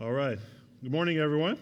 All 0.00 0.12
right. 0.12 0.38
Good 0.80 0.92
morning, 0.92 1.18
everyone. 1.18 1.58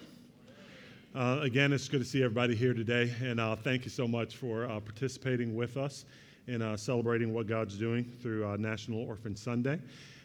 Uh, 1.14 1.38
again, 1.40 1.72
it's 1.72 1.88
good 1.88 2.00
to 2.00 2.04
see 2.04 2.22
everybody 2.22 2.54
here 2.54 2.74
today, 2.74 3.10
and 3.22 3.40
uh, 3.40 3.56
thank 3.56 3.84
you 3.84 3.90
so 3.90 4.06
much 4.06 4.36
for 4.36 4.66
uh, 4.66 4.78
participating 4.78 5.56
with 5.56 5.78
us 5.78 6.04
in 6.46 6.61
uh, 6.61 6.77
celebrating 6.77 7.33
what 7.33 7.46
God's 7.46 7.79
doing 7.79 8.04
through 8.21 8.46
uh, 8.46 8.59
National 8.59 9.01
Orphan 9.01 9.35
Sunday. 9.37 9.80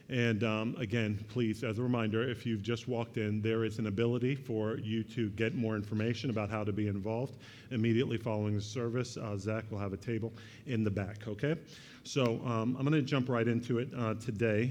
And 0.09 0.43
um, 0.43 0.75
again, 0.77 1.23
please, 1.29 1.63
as 1.63 1.79
a 1.79 1.81
reminder, 1.81 2.29
if 2.29 2.45
you've 2.45 2.61
just 2.61 2.89
walked 2.89 3.15
in, 3.15 3.41
there 3.41 3.63
is 3.63 3.79
an 3.79 3.87
ability 3.87 4.35
for 4.35 4.75
you 4.79 5.05
to 5.05 5.29
get 5.29 5.55
more 5.55 5.77
information 5.77 6.29
about 6.31 6.49
how 6.49 6.65
to 6.65 6.73
be 6.73 6.89
involved 6.89 7.37
immediately 7.69 8.17
following 8.17 8.55
the 8.55 8.61
service. 8.61 9.15
Uh, 9.15 9.37
Zach 9.37 9.63
will 9.71 9.79
have 9.79 9.93
a 9.93 9.97
table 9.97 10.33
in 10.67 10.83
the 10.83 10.91
back, 10.91 11.29
okay? 11.29 11.55
So 12.03 12.41
um, 12.45 12.75
I'm 12.77 12.85
going 12.85 12.91
to 12.91 13.01
jump 13.01 13.29
right 13.29 13.47
into 13.47 13.79
it 13.79 13.89
today 14.19 14.69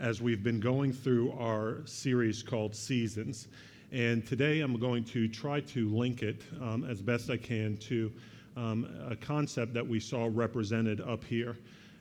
as 0.00 0.20
we've 0.20 0.42
been 0.42 0.60
going 0.60 0.92
through 0.92 1.32
our 1.32 1.78
series 1.84 2.42
called 2.42 2.74
Seasons. 2.74 3.48
And 3.92 4.26
today 4.26 4.60
I'm 4.60 4.78
going 4.78 5.04
to 5.04 5.28
try 5.28 5.60
to 5.60 5.88
link 5.88 6.22
it 6.22 6.42
um, 6.60 6.84
as 6.84 7.00
best 7.00 7.30
I 7.30 7.36
can 7.36 7.76
to 7.78 8.10
um, 8.56 8.88
a 9.08 9.16
concept 9.16 9.72
that 9.74 9.86
we 9.86 10.00
saw 10.00 10.28
represented 10.32 11.00
up 11.00 11.24
here. 11.24 11.56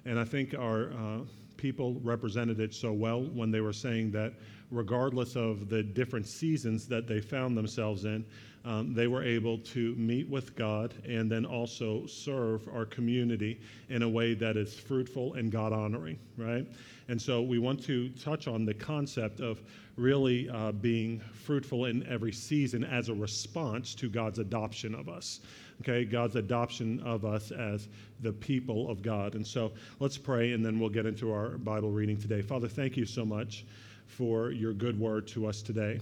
And 0.06 0.20
I 0.20 0.26
think 0.26 0.56
our 0.56 0.92
uh, 0.94 1.20
people 1.58 2.00
represented 2.04 2.60
it 2.60 2.74
so 2.74 2.92
well 2.92 3.22
when 3.22 3.52
they 3.52 3.62
were 3.62 3.74
saying 3.74 4.12
that 4.12 4.34
regardless 4.74 5.36
of 5.36 5.70
the 5.70 5.84
different 5.84 6.28
seasons 6.28 6.88
that 6.88 7.08
they 7.08 7.22
found 7.22 7.56
themselves 7.56 8.06
in, 8.06 8.26
um, 8.66 8.94
they 8.94 9.08
were 9.08 9.24
able 9.24 9.58
to 9.58 9.94
meet 9.96 10.28
with 10.30 10.56
God 10.56 10.94
and 11.06 11.30
then 11.30 11.46
also 11.46 12.06
serve 12.06 12.68
our 12.74 12.86
community 12.86 13.60
in 13.90 14.04
a 14.04 14.10
way 14.10 14.34
that 14.36 14.56
is 14.56 14.74
fruitful 14.74 15.34
and 15.34 15.52
God 15.52 15.74
honoring, 15.74 16.18
right? 16.38 16.66
And 17.10 17.22
so 17.22 17.42
we 17.42 17.60
want 17.60 17.84
to 17.86 18.10
touch 18.10 18.48
on 18.48 18.66
the 18.66 18.74
concept 18.74 19.42
of 19.42 19.62
really 19.98 20.50
uh, 20.50 20.72
being 20.72 21.20
fruitful 21.34 21.86
in 21.86 22.08
every 22.08 22.32
season 22.32 22.86
as 22.86 23.10
a 23.10 23.14
response 23.14 23.94
to 23.96 24.10
God's 24.10 24.40
adoption 24.40 24.96
of 24.96 25.10
us. 25.10 25.42
Okay, 25.82 26.06
God's 26.06 26.38
adoption 26.38 27.02
of 27.02 27.26
us 27.26 27.52
as 27.52 27.90
the 28.22 28.32
people 28.32 28.90
of 28.90 29.02
God. 29.02 29.36
And 29.36 29.46
so 29.46 29.74
let's 30.00 30.18
pray 30.18 30.54
and 30.54 30.66
then 30.66 30.80
we'll 30.80 30.90
get 30.90 31.06
into 31.06 31.34
our 31.34 31.58
Bible 31.58 31.92
reading 31.92 32.18
today. 32.18 32.42
Father, 32.42 32.70
thank 32.70 32.96
you 32.96 33.06
so 33.06 33.26
much 33.26 33.66
for 34.08 34.52
your 34.52 34.74
good 34.74 35.00
word 35.00 35.28
to 35.30 35.48
us 35.48 35.62
today. 35.62 36.00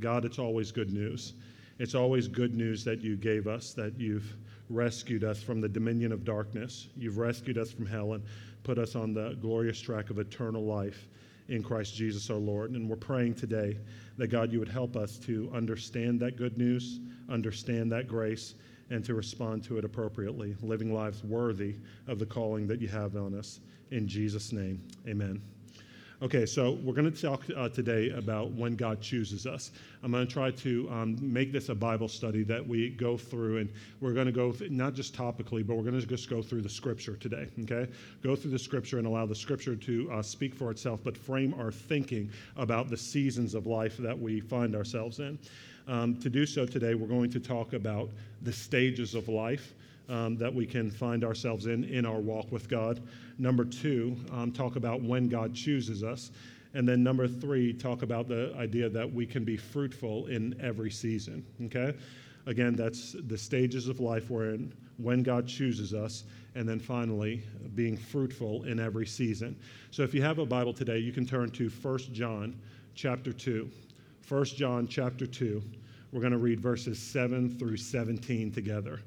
God, 0.00 0.24
it's 0.24 0.38
always 0.38 0.72
good 0.72 0.92
news. 0.92 1.34
It's 1.78 1.94
always 1.94 2.28
good 2.28 2.54
news 2.54 2.84
that 2.84 3.00
you 3.00 3.16
gave 3.16 3.46
us, 3.46 3.72
that 3.74 3.98
you've 3.98 4.36
rescued 4.68 5.24
us 5.24 5.42
from 5.42 5.60
the 5.60 5.68
dominion 5.68 6.12
of 6.12 6.24
darkness. 6.24 6.88
You've 6.96 7.18
rescued 7.18 7.58
us 7.58 7.70
from 7.70 7.86
hell 7.86 8.14
and 8.14 8.22
put 8.62 8.78
us 8.78 8.94
on 8.94 9.14
the 9.14 9.36
glorious 9.40 9.80
track 9.80 10.10
of 10.10 10.18
eternal 10.18 10.64
life 10.64 11.08
in 11.48 11.62
Christ 11.62 11.94
Jesus 11.94 12.30
our 12.30 12.36
Lord. 12.36 12.70
And 12.70 12.88
we're 12.88 12.96
praying 12.96 13.34
today 13.34 13.76
that 14.16 14.28
God, 14.28 14.52
you 14.52 14.58
would 14.58 14.68
help 14.68 14.96
us 14.96 15.18
to 15.18 15.50
understand 15.54 16.20
that 16.20 16.36
good 16.36 16.56
news, 16.56 17.00
understand 17.28 17.90
that 17.92 18.08
grace, 18.08 18.54
and 18.90 19.04
to 19.04 19.14
respond 19.14 19.64
to 19.64 19.78
it 19.78 19.84
appropriately, 19.84 20.54
living 20.62 20.92
lives 20.92 21.24
worthy 21.24 21.76
of 22.06 22.18
the 22.18 22.26
calling 22.26 22.66
that 22.66 22.80
you 22.80 22.88
have 22.88 23.16
on 23.16 23.34
us. 23.34 23.60
In 23.90 24.06
Jesus' 24.06 24.52
name, 24.52 24.82
amen. 25.08 25.51
Okay, 26.22 26.46
so 26.46 26.78
we're 26.84 26.94
going 26.94 27.12
to 27.12 27.20
talk 27.20 27.42
uh, 27.56 27.68
today 27.68 28.10
about 28.10 28.52
when 28.52 28.76
God 28.76 29.00
chooses 29.00 29.44
us. 29.44 29.72
I'm 30.04 30.12
going 30.12 30.24
to 30.24 30.32
try 30.32 30.52
to 30.52 30.88
um, 30.88 31.18
make 31.20 31.50
this 31.50 31.68
a 31.68 31.74
Bible 31.74 32.06
study 32.06 32.44
that 32.44 32.64
we 32.64 32.90
go 32.90 33.16
through, 33.16 33.58
and 33.58 33.68
we're 34.00 34.12
going 34.12 34.26
to 34.26 34.32
go 34.32 34.52
th- 34.52 34.70
not 34.70 34.94
just 34.94 35.16
topically, 35.16 35.66
but 35.66 35.74
we're 35.74 35.82
going 35.82 36.00
to 36.00 36.06
just 36.06 36.30
go 36.30 36.40
through 36.40 36.60
the 36.60 36.68
Scripture 36.68 37.16
today. 37.16 37.48
Okay, 37.64 37.90
go 38.22 38.36
through 38.36 38.52
the 38.52 38.58
Scripture 38.58 38.98
and 38.98 39.06
allow 39.08 39.26
the 39.26 39.34
Scripture 39.34 39.74
to 39.74 40.12
uh, 40.12 40.22
speak 40.22 40.54
for 40.54 40.70
itself, 40.70 41.00
but 41.02 41.16
frame 41.16 41.54
our 41.58 41.72
thinking 41.72 42.30
about 42.56 42.88
the 42.88 42.96
seasons 42.96 43.56
of 43.56 43.66
life 43.66 43.96
that 43.96 44.16
we 44.16 44.38
find 44.38 44.76
ourselves 44.76 45.18
in. 45.18 45.36
Um, 45.88 46.14
to 46.20 46.30
do 46.30 46.46
so 46.46 46.64
today, 46.64 46.94
we're 46.94 47.08
going 47.08 47.32
to 47.32 47.40
talk 47.40 47.72
about 47.72 48.10
the 48.42 48.52
stages 48.52 49.16
of 49.16 49.28
life 49.28 49.74
um, 50.12 50.36
that 50.36 50.54
we 50.54 50.66
can 50.66 50.90
find 50.90 51.24
ourselves 51.24 51.66
in 51.66 51.84
in 51.84 52.04
our 52.04 52.20
walk 52.20 52.52
with 52.52 52.68
God. 52.68 53.00
Number 53.38 53.64
two, 53.64 54.16
um, 54.30 54.52
talk 54.52 54.76
about 54.76 55.02
when 55.02 55.28
God 55.28 55.54
chooses 55.54 56.04
us. 56.04 56.30
And 56.74 56.88
then 56.88 57.02
number 57.02 57.26
three, 57.26 57.72
talk 57.72 58.02
about 58.02 58.28
the 58.28 58.54
idea 58.56 58.88
that 58.90 59.10
we 59.10 59.26
can 59.26 59.44
be 59.44 59.56
fruitful 59.56 60.26
in 60.26 60.58
every 60.60 60.90
season. 60.90 61.44
Okay? 61.64 61.94
Again, 62.46 62.74
that's 62.74 63.14
the 63.26 63.38
stages 63.38 63.88
of 63.88 64.00
life 64.00 64.30
we're 64.30 64.54
in, 64.54 64.72
when 64.96 65.22
God 65.22 65.46
chooses 65.46 65.94
us, 65.94 66.24
and 66.54 66.68
then 66.68 66.78
finally, 66.78 67.42
being 67.74 67.96
fruitful 67.96 68.64
in 68.64 68.80
every 68.80 69.06
season. 69.06 69.56
So 69.90 70.02
if 70.02 70.12
you 70.14 70.22
have 70.22 70.38
a 70.38 70.46
Bible 70.46 70.72
today, 70.72 70.98
you 70.98 71.12
can 71.12 71.26
turn 71.26 71.50
to 71.52 71.68
1 71.68 71.98
John 72.12 72.58
chapter 72.94 73.32
2. 73.32 73.70
1 74.28 74.44
John 74.44 74.86
chapter 74.86 75.26
2. 75.26 75.62
We're 76.10 76.20
going 76.20 76.32
to 76.32 76.38
read 76.38 76.60
verses 76.60 76.98
7 76.98 77.58
through 77.58 77.76
17 77.76 78.50
together. 78.52 79.00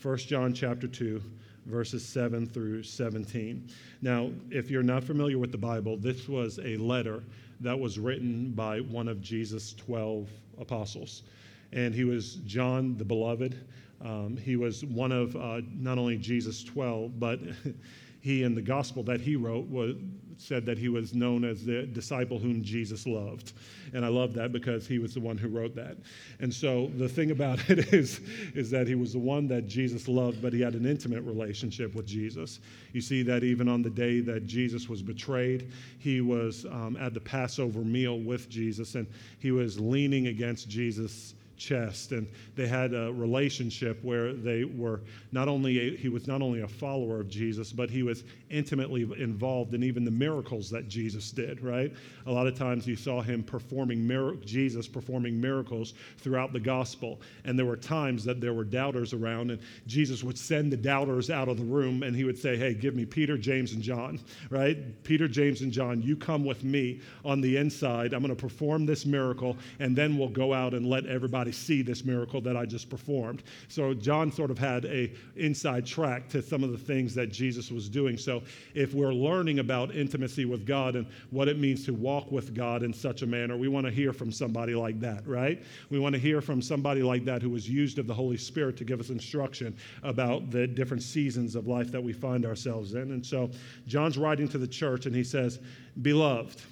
1 0.00 0.16
John 0.18 0.54
chapter 0.54 0.86
2, 0.86 1.20
verses 1.66 2.06
7 2.06 2.46
through 2.46 2.84
17. 2.84 3.68
Now, 4.00 4.30
if 4.48 4.70
you're 4.70 4.84
not 4.84 5.02
familiar 5.02 5.38
with 5.38 5.50
the 5.50 5.58
Bible, 5.58 5.96
this 5.96 6.28
was 6.28 6.60
a 6.60 6.76
letter 6.76 7.24
that 7.60 7.78
was 7.78 7.98
written 7.98 8.52
by 8.52 8.78
one 8.78 9.08
of 9.08 9.20
Jesus' 9.20 9.74
12 9.74 10.28
apostles. 10.60 11.24
And 11.72 11.92
he 11.92 12.04
was 12.04 12.36
John 12.46 12.96
the 12.96 13.04
Beloved. 13.04 13.58
Um, 14.00 14.36
he 14.36 14.54
was 14.54 14.84
one 14.84 15.10
of 15.10 15.34
uh, 15.34 15.62
not 15.76 15.98
only 15.98 16.16
Jesus' 16.16 16.62
12, 16.62 17.18
but 17.18 17.40
he 18.20 18.44
in 18.44 18.54
the 18.54 18.62
gospel 18.62 19.02
that 19.02 19.20
he 19.20 19.34
wrote 19.34 19.66
was, 19.66 19.96
said 20.38 20.64
that 20.66 20.78
he 20.78 20.88
was 20.88 21.14
known 21.14 21.44
as 21.44 21.64
the 21.64 21.84
disciple 21.86 22.38
whom 22.38 22.62
Jesus 22.62 23.06
loved. 23.06 23.52
And 23.92 24.04
I 24.04 24.08
love 24.08 24.34
that 24.34 24.52
because 24.52 24.86
he 24.86 24.98
was 24.98 25.14
the 25.14 25.20
one 25.20 25.36
who 25.36 25.48
wrote 25.48 25.74
that. 25.74 25.96
And 26.40 26.52
so 26.52 26.90
the 26.96 27.08
thing 27.08 27.32
about 27.32 27.58
it 27.70 27.92
is, 27.92 28.20
is 28.54 28.70
that 28.70 28.86
he 28.86 28.94
was 28.94 29.12
the 29.12 29.18
one 29.18 29.48
that 29.48 29.66
Jesus 29.66 30.08
loved, 30.08 30.40
but 30.40 30.52
he 30.52 30.60
had 30.60 30.74
an 30.74 30.86
intimate 30.86 31.22
relationship 31.22 31.94
with 31.94 32.06
Jesus. 32.06 32.60
You 32.92 33.00
see 33.00 33.22
that 33.24 33.42
even 33.42 33.68
on 33.68 33.82
the 33.82 33.90
day 33.90 34.20
that 34.20 34.46
Jesus 34.46 34.88
was 34.88 35.02
betrayed, 35.02 35.70
he 35.98 36.20
was 36.20 36.64
um, 36.66 36.96
at 37.00 37.14
the 37.14 37.20
Passover 37.20 37.80
meal 37.80 38.20
with 38.20 38.48
Jesus, 38.48 38.94
and 38.94 39.06
he 39.40 39.50
was 39.50 39.78
leaning 39.80 40.28
against 40.28 40.68
Jesus' 40.68 41.34
chest 41.58 42.12
and 42.12 42.26
they 42.54 42.66
had 42.66 42.94
a 42.94 43.12
relationship 43.12 44.02
where 44.02 44.32
they 44.32 44.64
were 44.64 45.00
not 45.32 45.48
only 45.48 45.78
a, 45.78 45.96
he 45.96 46.08
was 46.08 46.26
not 46.26 46.40
only 46.40 46.62
a 46.62 46.68
follower 46.68 47.20
of 47.20 47.28
jesus 47.28 47.72
but 47.72 47.90
he 47.90 48.02
was 48.02 48.24
intimately 48.50 49.02
involved 49.18 49.74
in 49.74 49.82
even 49.82 50.04
the 50.04 50.10
miracles 50.10 50.70
that 50.70 50.88
jesus 50.88 51.30
did 51.30 51.60
right? 51.62 51.92
A 52.26 52.30
lot 52.30 52.46
of 52.46 52.56
times 52.56 52.86
you 52.86 52.96
saw 52.96 53.20
him 53.20 53.42
performing 53.42 54.06
mir- 54.06 54.36
jesus 54.36 54.86
performing 54.86 55.40
miracles 55.40 55.94
throughout 56.18 56.52
the 56.52 56.60
gospel 56.60 57.20
and 57.44 57.58
there 57.58 57.66
were 57.66 57.76
times 57.76 58.24
that 58.24 58.40
there 58.40 58.52
were 58.52 58.64
doubters 58.64 59.12
around 59.12 59.50
and 59.50 59.60
jesus 59.86 60.22
would 60.22 60.38
send 60.38 60.72
the 60.72 60.76
doubters 60.76 61.30
out 61.30 61.48
of 61.48 61.58
the 61.58 61.64
room 61.64 62.02
and 62.02 62.14
he 62.14 62.24
would 62.24 62.38
say 62.38 62.56
hey 62.56 62.74
give 62.74 62.94
me 62.94 63.04
peter 63.04 63.36
james 63.36 63.72
and 63.72 63.82
john 63.82 64.18
right? 64.50 65.02
Peter 65.04 65.26
james 65.28 65.60
and 65.62 65.72
john 65.72 66.00
you 66.02 66.16
come 66.16 66.44
with 66.44 66.64
me 66.64 67.00
on 67.24 67.40
the 67.40 67.56
inside. 67.56 68.12
I'm 68.12 68.22
going 68.22 68.34
to 68.34 68.40
perform 68.40 68.86
this 68.86 69.04
miracle 69.06 69.56
and 69.80 69.96
then 69.96 70.16
we'll 70.16 70.28
go 70.28 70.54
out 70.54 70.74
and 70.74 70.86
let 70.86 71.06
everybody 71.06 71.47
see 71.52 71.82
this 71.82 72.04
miracle 72.04 72.40
that 72.42 72.56
I 72.56 72.64
just 72.66 72.88
performed. 72.90 73.42
So 73.68 73.94
John 73.94 74.30
sort 74.32 74.50
of 74.50 74.58
had 74.58 74.84
a 74.86 75.12
inside 75.36 75.86
track 75.86 76.28
to 76.30 76.42
some 76.42 76.62
of 76.64 76.72
the 76.72 76.78
things 76.78 77.14
that 77.14 77.30
Jesus 77.32 77.70
was 77.70 77.88
doing. 77.88 78.16
So 78.16 78.42
if 78.74 78.94
we're 78.94 79.12
learning 79.12 79.58
about 79.58 79.94
intimacy 79.94 80.44
with 80.44 80.66
God 80.66 80.96
and 80.96 81.06
what 81.30 81.48
it 81.48 81.58
means 81.58 81.84
to 81.86 81.94
walk 81.94 82.30
with 82.30 82.54
God 82.54 82.82
in 82.82 82.92
such 82.92 83.22
a 83.22 83.26
manner, 83.26 83.56
we 83.56 83.68
want 83.68 83.86
to 83.86 83.92
hear 83.92 84.12
from 84.12 84.32
somebody 84.32 84.74
like 84.74 85.00
that, 85.00 85.26
right? 85.26 85.62
We 85.90 85.98
want 85.98 86.14
to 86.14 86.20
hear 86.20 86.40
from 86.40 86.62
somebody 86.62 87.02
like 87.02 87.24
that 87.24 87.42
who 87.42 87.50
was 87.50 87.68
used 87.68 87.98
of 87.98 88.06
the 88.06 88.14
Holy 88.14 88.36
Spirit 88.36 88.76
to 88.78 88.84
give 88.84 89.00
us 89.00 89.10
instruction 89.10 89.76
about 90.02 90.50
the 90.50 90.66
different 90.66 91.02
seasons 91.02 91.54
of 91.54 91.66
life 91.66 91.90
that 91.92 92.02
we 92.02 92.12
find 92.12 92.44
ourselves 92.46 92.94
in. 92.94 93.12
And 93.12 93.24
so 93.24 93.50
John's 93.86 94.18
writing 94.18 94.48
to 94.48 94.58
the 94.58 94.66
church 94.66 95.06
and 95.06 95.14
he 95.14 95.24
says, 95.24 95.58
Beloved, 96.02 96.62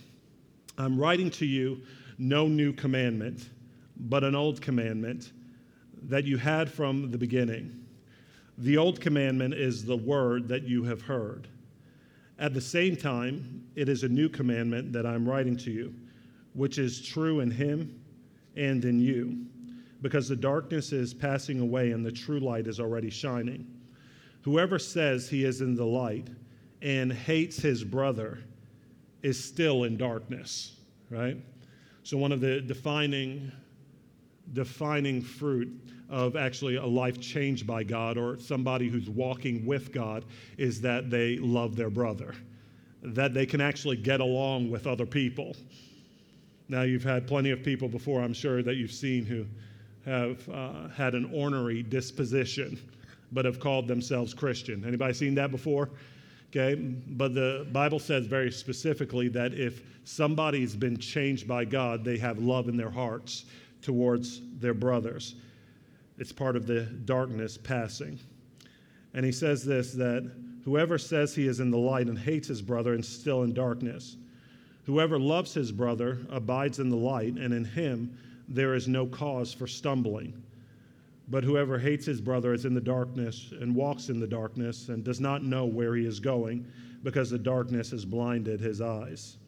I'm 0.79 0.99
writing 0.99 1.31
to 1.33 1.47
you 1.47 1.81
no 2.19 2.49
new 2.49 2.73
commandment 2.73 3.49
but 3.99 4.25
an 4.25 4.35
old 4.35 4.61
commandment 4.61 5.33
that 6.03 6.25
you 6.25 6.37
had 6.37 6.71
from 6.71 7.11
the 7.11 7.19
beginning. 7.19 7.85
The 8.59 8.77
old 8.77 9.01
commandment 9.01 9.55
is 9.55 9.85
the 9.85 9.97
word 9.97 10.49
that 10.49 10.65
you 10.65 10.85
have 10.85 11.03
heard. 11.03 11.49
At 12.39 12.55
the 12.55 12.61
same 12.61 12.97
time, 12.97 13.65
it 13.75 13.89
is 13.89 14.03
a 14.03 14.09
new 14.09 14.29
commandment 14.29 14.93
that 14.93 15.07
I'm 15.07 15.29
writing 15.29 15.57
to 15.59 15.71
you, 15.71 15.95
which 16.55 16.79
is 16.79 17.07
true 17.07 17.41
in 17.41 17.51
him 17.51 18.01
and 18.57 18.85
in 18.85 19.01
you, 19.01 19.47
because 20.03 20.29
the 20.29 20.37
darkness 20.37 20.93
is 20.93 21.13
passing 21.15 21.61
away 21.61 21.93
and 21.93 22.05
the 22.05 22.13
true 22.13 22.41
light 22.41 22.67
is 22.67 22.81
already 22.81 23.11
shining. 23.11 23.67
Whoever 24.43 24.79
says 24.79 25.29
he 25.29 25.45
is 25.45 25.61
in 25.61 25.75
the 25.75 25.85
light 25.85 26.29
and 26.83 27.13
hates 27.13 27.57
his 27.59 27.83
brother 27.83 28.39
is 29.23 29.43
still 29.43 29.85
in 29.85 29.97
darkness, 29.97 30.77
right? 31.11 31.37
So, 32.05 32.17
one 32.17 32.33
of 32.33 32.41
the 32.41 32.61
defining 32.61 33.51
defining 34.53 35.21
fruit 35.21 35.69
of 36.09 36.37
actually 36.37 36.77
a 36.77 36.87
life 36.87 37.21
changed 37.21 37.67
by 37.67 37.83
God 37.83 38.17
or 38.17 38.39
somebody 38.39 38.89
who's 38.89 39.11
walking 39.11 39.67
with 39.67 39.93
God 39.93 40.25
is 40.57 40.81
that 40.83 41.11
they 41.11 41.37
love 41.39 41.75
their 41.77 41.91
brother, 41.91 42.35
that 43.03 43.35
they 43.35 43.47
can 43.47 43.61
actually 43.61 43.97
get 43.97 44.21
along 44.21 44.71
with 44.71 44.87
other 44.87 45.07
people. 45.07 45.57
Now, 46.69 46.83
you've 46.83 47.05
had 47.05 47.27
plenty 47.27 47.51
of 47.51 47.63
people 47.63 47.89
before, 47.89 48.23
I'm 48.23 48.35
sure, 48.35 48.63
that 48.63 48.75
you've 48.75 48.93
seen 48.93 49.25
who 49.25 49.47
have 50.05 50.49
uh, 50.49 50.89
had 50.89 51.15
an 51.15 51.31
ornery 51.33 51.83
disposition, 51.83 52.79
but 53.33 53.45
have 53.45 53.59
called 53.59 53.89
themselves 53.89 54.33
Christian. 54.35 54.85
Anybody 54.85 55.15
seen 55.15 55.35
that 55.37 55.51
before? 55.51 55.91
Okay, 56.51 56.77
but 56.77 57.35
the 57.35 57.67
Bible 57.73 57.99
says 57.99 58.27
very 58.27 58.53
specifically 58.53 59.29
that 59.29 59.53
if 59.53 59.83
somebody's 60.05 60.77
been 60.77 60.97
changed 60.97 61.47
by 61.49 61.65
God, 61.65 62.05
they 62.05 62.17
have 62.19 62.39
love 62.39 62.69
in 62.69 62.77
their 62.77 62.91
hearts 62.91 63.45
towards 63.83 64.41
their 64.59 64.75
brothers. 64.75 65.35
It's 66.19 66.33
part 66.33 66.57
of 66.57 66.67
the 66.67 66.83
darkness 66.83 67.59
passing. 67.59 68.19
And 69.15 69.25
he 69.25 69.33
says 69.33 69.65
this 69.65 69.93
that 69.93 70.31
whoever 70.65 70.99
says 70.99 71.35
he 71.35 71.47
is 71.47 71.61
in 71.61 71.71
the 71.71 71.79
light 71.79 72.07
and 72.07 72.19
hates 72.19 72.49
his 72.49 72.63
brother 72.63 72.95
is 72.95 73.09
still 73.09 73.43
in 73.43 73.55
darkness. 73.55 74.17
Whoever 74.85 75.19
loves 75.19 75.53
his 75.53 75.73
brother 75.73 76.19
abides 76.31 76.79
in 76.79 76.91
the 76.91 76.97
light, 76.97 77.35
and 77.35 77.53
in 77.53 77.65
him 77.65 78.17
there 78.49 78.75
is 78.75 78.87
no 78.87 79.07
cause 79.07 79.53
for 79.53 79.67
stumbling. 79.67 80.43
But 81.29 81.43
whoever 81.43 81.79
hates 81.79 82.07
his 82.07 82.21
brother 82.21 82.53
is 82.53 82.65
in 82.65 82.75
the 82.75 82.81
darkness 82.81 83.53
and 83.61 83.75
walks 83.75 84.11
in 84.11 84.21
the 84.21 84.29
darkness 84.29 84.89
and 84.89 85.03
does 85.03 85.21
not 85.21 85.43
know 85.43 85.65
where 85.65 85.97
he 85.97 86.07
is 86.07 86.21
going 86.21 86.65
because 87.03 87.31
the 87.31 87.39
darkness 87.39 87.91
has 87.91 88.05
blinded 88.05 88.61
his 88.61 88.81
eyes. 88.81 89.39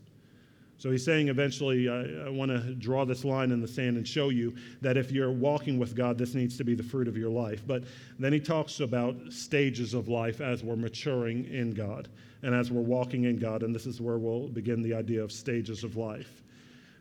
So 0.79 0.93
he's 0.93 1.05
saying 1.05 1.27
eventually, 1.27 1.89
I, 1.89 2.27
I 2.27 2.29
want 2.29 2.53
to 2.53 2.75
draw 2.77 3.05
this 3.05 3.25
line 3.25 3.51
in 3.51 3.61
the 3.61 3.67
sand 3.67 3.97
and 3.97 4.07
show 4.07 4.29
you 4.29 4.55
that 4.81 4.97
if 4.97 5.11
you're 5.11 5.33
walking 5.33 5.77
with 5.77 5.97
God, 5.97 6.17
this 6.17 6.35
needs 6.35 6.57
to 6.57 6.65
be 6.65 6.77
the 6.77 6.85
fruit 6.85 7.09
of 7.09 7.17
your 7.17 7.31
life. 7.31 7.65
But 7.67 7.83
then 8.21 8.33
he 8.33 8.39
talks 8.39 8.79
about 8.79 9.17
stages 9.29 9.93
of 9.93 10.07
life 10.07 10.41
as 10.41 10.63
we're 10.63 10.77
maturing 10.77 11.47
in 11.47 11.73
God 11.73 12.09
and 12.43 12.55
as 12.55 12.71
we're 12.71 12.81
walking 12.81 13.25
in 13.25 13.39
God. 13.39 13.65
And 13.65 13.75
this 13.75 13.87
is 13.87 14.01
where 14.01 14.19
we'll 14.19 14.47
begin 14.47 14.81
the 14.81 14.95
idea 14.95 15.23
of 15.23 15.33
stages 15.33 15.83
of 15.83 15.97
life. 15.97 16.45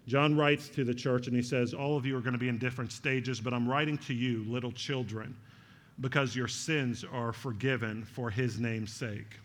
John 0.07 0.35
writes 0.35 0.69
to 0.69 0.83
the 0.83 0.93
church 0.93 1.27
and 1.27 1.35
he 1.35 1.43
says, 1.43 1.75
All 1.75 1.95
of 1.95 2.05
you 2.05 2.17
are 2.17 2.21
going 2.21 2.33
to 2.33 2.39
be 2.39 2.49
in 2.49 2.57
different 2.57 2.91
stages, 2.91 3.39
but 3.39 3.53
I'm 3.53 3.69
writing 3.69 3.99
to 3.99 4.13
you, 4.13 4.43
little 4.47 4.71
children, 4.71 5.35
because 5.99 6.35
your 6.35 6.47
sins 6.47 7.05
are 7.11 7.31
forgiven 7.31 8.05
for 8.05 8.31
his 8.31 8.59
name's 8.59 8.91
sake. 8.91 9.37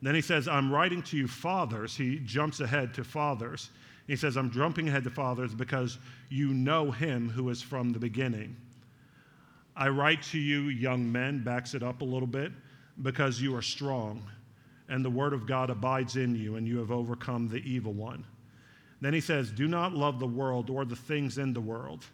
Then 0.00 0.14
he 0.14 0.20
says, 0.20 0.46
I'm 0.46 0.72
writing 0.72 1.02
to 1.04 1.16
you, 1.16 1.26
fathers. 1.26 1.96
He 1.96 2.20
jumps 2.20 2.60
ahead 2.60 2.94
to 2.94 3.04
fathers. 3.04 3.70
He 4.06 4.16
says, 4.16 4.36
I'm 4.36 4.50
jumping 4.50 4.88
ahead 4.88 5.04
to 5.04 5.10
fathers 5.10 5.54
because 5.54 5.98
you 6.28 6.54
know 6.54 6.90
him 6.90 7.28
who 7.28 7.50
is 7.50 7.60
from 7.60 7.92
the 7.92 7.98
beginning. 7.98 8.56
I 9.76 9.88
write 9.88 10.22
to 10.24 10.38
you, 10.38 10.68
young 10.68 11.10
men, 11.10 11.42
backs 11.44 11.74
it 11.74 11.82
up 11.82 12.00
a 12.00 12.04
little 12.04 12.26
bit, 12.26 12.52
because 13.02 13.40
you 13.40 13.54
are 13.54 13.62
strong, 13.62 14.22
and 14.88 15.04
the 15.04 15.10
word 15.10 15.32
of 15.32 15.46
God 15.46 15.70
abides 15.70 16.16
in 16.16 16.34
you, 16.34 16.56
and 16.56 16.66
you 16.66 16.78
have 16.78 16.90
overcome 16.90 17.48
the 17.48 17.58
evil 17.58 17.92
one. 17.92 18.24
Then 19.00 19.14
he 19.14 19.20
says, 19.20 19.50
Do 19.50 19.68
not 19.68 19.94
love 19.94 20.18
the 20.18 20.26
world 20.26 20.70
or 20.70 20.84
the 20.84 20.96
things 20.96 21.38
in 21.38 21.52
the 21.52 21.60
world. 21.60 22.04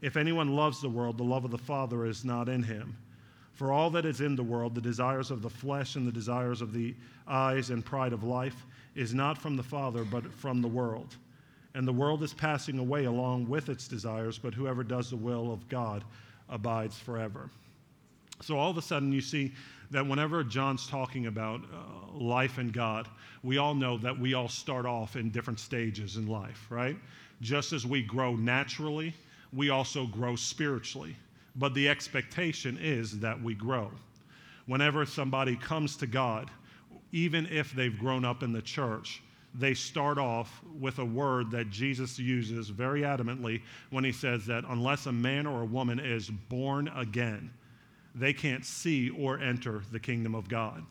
If 0.00 0.16
anyone 0.16 0.56
loves 0.56 0.80
the 0.80 0.88
world, 0.88 1.18
the 1.18 1.24
love 1.24 1.44
of 1.44 1.50
the 1.50 1.58
Father 1.58 2.06
is 2.06 2.24
not 2.24 2.48
in 2.48 2.62
him. 2.62 2.96
For 3.54 3.72
all 3.72 3.90
that 3.90 4.06
is 4.06 4.20
in 4.20 4.36
the 4.36 4.42
world, 4.42 4.74
the 4.74 4.80
desires 4.80 5.30
of 5.30 5.42
the 5.42 5.50
flesh 5.50 5.96
and 5.96 6.06
the 6.06 6.12
desires 6.12 6.62
of 6.62 6.72
the 6.72 6.94
eyes 7.28 7.70
and 7.70 7.84
pride 7.84 8.12
of 8.12 8.24
life, 8.24 8.66
is 8.94 9.14
not 9.14 9.38
from 9.38 9.56
the 9.56 9.62
Father, 9.62 10.04
but 10.04 10.32
from 10.32 10.62
the 10.62 10.68
world. 10.68 11.16
And 11.74 11.86
the 11.86 11.92
world 11.92 12.22
is 12.22 12.34
passing 12.34 12.78
away 12.78 13.04
along 13.04 13.48
with 13.48 13.68
its 13.68 13.86
desires, 13.86 14.38
but 14.38 14.54
whoever 14.54 14.82
does 14.82 15.10
the 15.10 15.16
will 15.16 15.52
of 15.52 15.68
God 15.68 16.04
abides 16.48 16.98
forever. 16.98 17.50
So 18.42 18.58
all 18.58 18.70
of 18.70 18.78
a 18.78 18.82
sudden, 18.82 19.12
you 19.12 19.20
see 19.20 19.52
that 19.90 20.06
whenever 20.06 20.42
John's 20.42 20.86
talking 20.86 21.26
about 21.26 21.60
uh, 21.62 22.16
life 22.16 22.58
and 22.58 22.72
God, 22.72 23.08
we 23.42 23.58
all 23.58 23.74
know 23.74 23.98
that 23.98 24.18
we 24.18 24.34
all 24.34 24.48
start 24.48 24.86
off 24.86 25.16
in 25.16 25.30
different 25.30 25.60
stages 25.60 26.16
in 26.16 26.26
life, 26.26 26.66
right? 26.70 26.96
Just 27.40 27.72
as 27.72 27.86
we 27.86 28.02
grow 28.02 28.34
naturally, 28.34 29.14
we 29.52 29.70
also 29.70 30.06
grow 30.06 30.36
spiritually 30.36 31.16
but 31.56 31.74
the 31.74 31.88
expectation 31.88 32.78
is 32.80 33.18
that 33.20 33.40
we 33.40 33.54
grow. 33.54 33.90
Whenever 34.66 35.04
somebody 35.04 35.56
comes 35.56 35.96
to 35.96 36.06
God, 36.06 36.50
even 37.12 37.46
if 37.46 37.72
they've 37.72 37.98
grown 37.98 38.24
up 38.24 38.42
in 38.42 38.52
the 38.52 38.62
church, 38.62 39.22
they 39.54 39.74
start 39.74 40.16
off 40.16 40.60
with 40.78 40.98
a 40.98 41.04
word 41.04 41.50
that 41.50 41.70
Jesus 41.70 42.18
uses 42.18 42.68
very 42.68 43.02
adamantly 43.02 43.62
when 43.90 44.04
he 44.04 44.12
says 44.12 44.46
that 44.46 44.64
unless 44.68 45.06
a 45.06 45.12
man 45.12 45.46
or 45.46 45.62
a 45.62 45.66
woman 45.66 45.98
is 45.98 46.30
born 46.30 46.88
again, 46.88 47.50
they 48.14 48.32
can't 48.32 48.64
see 48.64 49.10
or 49.10 49.40
enter 49.40 49.82
the 49.90 49.98
kingdom 49.98 50.34
of 50.34 50.48
God. 50.48 50.84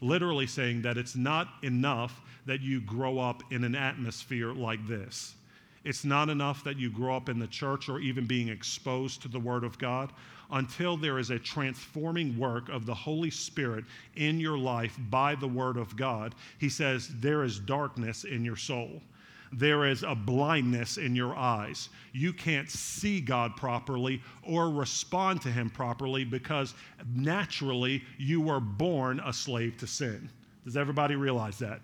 Literally 0.00 0.46
saying 0.46 0.82
that 0.82 0.98
it's 0.98 1.14
not 1.14 1.48
enough 1.62 2.20
that 2.46 2.60
you 2.60 2.80
grow 2.80 3.18
up 3.18 3.42
in 3.52 3.64
an 3.64 3.74
atmosphere 3.74 4.52
like 4.52 4.86
this. 4.88 5.34
It's 5.84 6.04
not 6.04 6.30
enough 6.30 6.64
that 6.64 6.78
you 6.78 6.90
grow 6.90 7.14
up 7.14 7.28
in 7.28 7.38
the 7.38 7.46
church 7.46 7.88
or 7.88 8.00
even 8.00 8.26
being 8.26 8.48
exposed 8.48 9.20
to 9.22 9.28
the 9.28 9.38
Word 9.38 9.64
of 9.64 9.78
God 9.78 10.12
until 10.50 10.96
there 10.96 11.18
is 11.18 11.30
a 11.30 11.38
transforming 11.38 12.38
work 12.38 12.68
of 12.70 12.86
the 12.86 12.94
Holy 12.94 13.30
Spirit 13.30 13.84
in 14.16 14.40
your 14.40 14.56
life 14.56 14.98
by 15.10 15.34
the 15.34 15.48
Word 15.48 15.76
of 15.76 15.94
God. 15.96 16.34
He 16.58 16.68
says, 16.68 17.10
There 17.20 17.44
is 17.44 17.58
darkness 17.58 18.24
in 18.24 18.44
your 18.44 18.56
soul. 18.56 19.02
There 19.52 19.86
is 19.86 20.02
a 20.02 20.14
blindness 20.14 20.96
in 20.96 21.14
your 21.14 21.36
eyes. 21.36 21.90
You 22.12 22.32
can't 22.32 22.68
see 22.68 23.20
God 23.20 23.56
properly 23.56 24.20
or 24.42 24.70
respond 24.70 25.42
to 25.42 25.48
Him 25.48 25.70
properly 25.70 26.24
because 26.24 26.74
naturally 27.14 28.02
you 28.18 28.40
were 28.40 28.60
born 28.60 29.20
a 29.24 29.32
slave 29.32 29.76
to 29.78 29.86
sin. 29.86 30.28
Does 30.64 30.76
everybody 30.76 31.14
realize 31.14 31.58
that? 31.58 31.80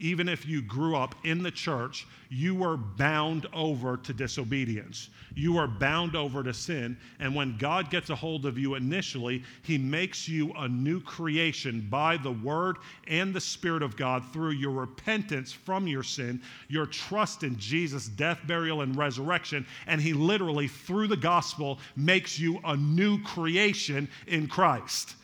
Even 0.00 0.28
if 0.28 0.46
you 0.46 0.60
grew 0.62 0.96
up 0.96 1.14
in 1.24 1.42
the 1.42 1.50
church, 1.50 2.06
you 2.28 2.54
were 2.54 2.76
bound 2.76 3.46
over 3.52 3.96
to 3.96 4.12
disobedience. 4.12 5.10
You 5.34 5.56
are 5.58 5.68
bound 5.68 6.16
over 6.16 6.42
to 6.42 6.52
sin. 6.52 6.96
And 7.20 7.34
when 7.34 7.56
God 7.58 7.90
gets 7.90 8.10
a 8.10 8.14
hold 8.14 8.46
of 8.46 8.58
you 8.58 8.74
initially, 8.74 9.42
He 9.62 9.78
makes 9.78 10.28
you 10.28 10.52
a 10.54 10.68
new 10.68 11.00
creation 11.00 11.86
by 11.90 12.16
the 12.16 12.32
Word 12.32 12.78
and 13.06 13.32
the 13.32 13.40
Spirit 13.40 13.82
of 13.82 13.96
God 13.96 14.24
through 14.32 14.52
your 14.52 14.72
repentance 14.72 15.52
from 15.52 15.86
your 15.86 16.02
sin, 16.02 16.42
your 16.68 16.86
trust 16.86 17.42
in 17.42 17.56
Jesus' 17.58 18.08
death, 18.08 18.40
burial, 18.46 18.82
and 18.82 18.96
resurrection. 18.96 19.66
And 19.86 20.00
He 20.00 20.12
literally, 20.12 20.68
through 20.68 21.08
the 21.08 21.16
gospel, 21.16 21.78
makes 21.96 22.38
you 22.38 22.60
a 22.64 22.76
new 22.76 23.22
creation 23.22 24.08
in 24.26 24.48
Christ. 24.48 25.14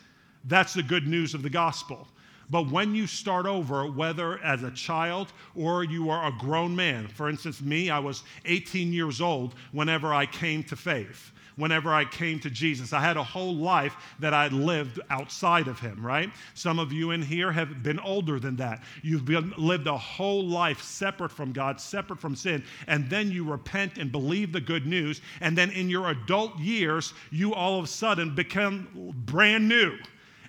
That's 0.45 0.73
the 0.73 0.83
good 0.83 1.07
news 1.07 1.33
of 1.33 1.43
the 1.43 1.49
gospel. 1.49 2.07
But 2.51 2.69
when 2.69 2.93
you 2.93 3.07
start 3.07 3.45
over, 3.45 3.89
whether 3.89 4.37
as 4.43 4.61
a 4.61 4.71
child 4.71 5.31
or 5.55 5.85
you 5.85 6.09
are 6.09 6.27
a 6.27 6.37
grown 6.37 6.75
man, 6.75 7.07
for 7.07 7.29
instance, 7.29 7.61
me, 7.61 7.89
I 7.89 7.99
was 7.99 8.23
18 8.43 8.91
years 8.91 9.21
old 9.21 9.55
whenever 9.71 10.13
I 10.13 10.25
came 10.25 10.63
to 10.65 10.75
faith 10.75 11.31
whenever 11.57 11.93
I 11.93 12.05
came 12.05 12.39
to 12.39 12.49
Jesus. 12.49 12.93
I 12.93 13.01
had 13.01 13.17
a 13.17 13.23
whole 13.23 13.55
life 13.55 13.95
that 14.19 14.33
I 14.33 14.47
lived 14.47 14.99
outside 15.09 15.67
of 15.67 15.79
Him, 15.79 16.03
right? 16.03 16.31
Some 16.53 16.79
of 16.79 16.91
you 16.91 17.11
in 17.11 17.21
here 17.21 17.51
have 17.51 17.83
been 17.83 17.99
older 17.99 18.39
than 18.39 18.55
that. 18.55 18.83
You've 19.03 19.25
been, 19.25 19.53
lived 19.57 19.85
a 19.85 19.97
whole 19.97 20.43
life 20.47 20.81
separate 20.81 21.31
from 21.31 21.51
God, 21.51 21.79
separate 21.79 22.19
from 22.19 22.35
sin, 22.35 22.63
and 22.87 23.09
then 23.09 23.31
you 23.31 23.43
repent 23.43 23.97
and 23.97 24.11
believe 24.11 24.51
the 24.51 24.61
good 24.61 24.87
news, 24.87 25.21
and 25.41 25.57
then 25.57 25.69
in 25.71 25.89
your 25.89 26.09
adult 26.09 26.57
years, 26.57 27.13
you 27.31 27.53
all 27.53 27.77
of 27.77 27.85
a 27.85 27.87
sudden 27.87 28.33
become 28.33 29.13
brand 29.25 29.67
new 29.67 29.97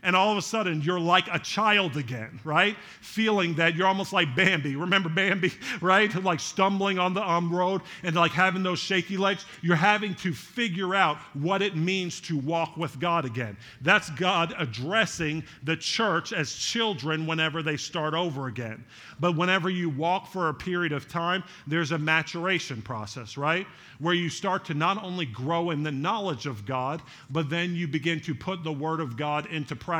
and 0.02 0.16
all 0.16 0.32
of 0.32 0.38
a 0.38 0.42
sudden 0.42 0.82
you're 0.82 1.00
like 1.00 1.28
a 1.32 1.38
child 1.38 1.96
again, 1.96 2.40
right? 2.44 2.76
Feeling 3.00 3.54
that 3.54 3.76
you're 3.76 3.86
almost 3.86 4.12
like 4.12 4.34
Bambi. 4.34 4.74
Remember 4.74 5.08
Bambi, 5.08 5.52
right? 5.80 6.12
Like 6.22 6.40
stumbling 6.40 6.98
on 6.98 7.14
the 7.14 7.28
um, 7.28 7.54
road 7.54 7.82
and 8.02 8.16
like 8.16 8.32
having 8.32 8.62
those 8.62 8.80
shaky 8.80 9.16
legs. 9.16 9.44
You're 9.60 9.76
having 9.76 10.14
to 10.16 10.32
figure 10.32 10.94
out 10.94 11.18
what 11.34 11.62
it 11.62 11.76
means 11.76 12.20
to 12.22 12.36
walk 12.38 12.76
with 12.76 12.98
God 12.98 13.24
again. 13.24 13.56
That's 13.80 14.10
God 14.10 14.54
addressing 14.58 15.44
the 15.62 15.76
church 15.76 16.32
as 16.32 16.52
children 16.52 17.26
whenever 17.26 17.62
they 17.62 17.76
start 17.76 18.14
over 18.14 18.48
again. 18.48 18.84
But 19.20 19.36
whenever 19.36 19.70
you 19.70 19.88
walk 19.88 20.26
for 20.26 20.48
a 20.48 20.54
period 20.54 20.92
of 20.92 21.08
time, 21.08 21.44
there's 21.66 21.92
a 21.92 21.98
maturation 21.98 22.82
process, 22.82 23.36
right? 23.36 23.66
Where 24.00 24.14
you 24.14 24.28
start 24.28 24.64
to 24.64 24.74
not 24.74 25.02
only 25.02 25.26
grow 25.26 25.70
in 25.70 25.84
the 25.84 25.92
knowledge 25.92 26.46
of 26.46 26.66
God, 26.66 27.02
but 27.30 27.48
then 27.48 27.76
you 27.76 27.86
begin 27.86 28.20
to 28.22 28.34
put 28.34 28.64
the 28.64 28.72
Word 28.72 28.98
of 28.98 29.16
God 29.16 29.46
into 29.46 29.76
practice. 29.76 29.91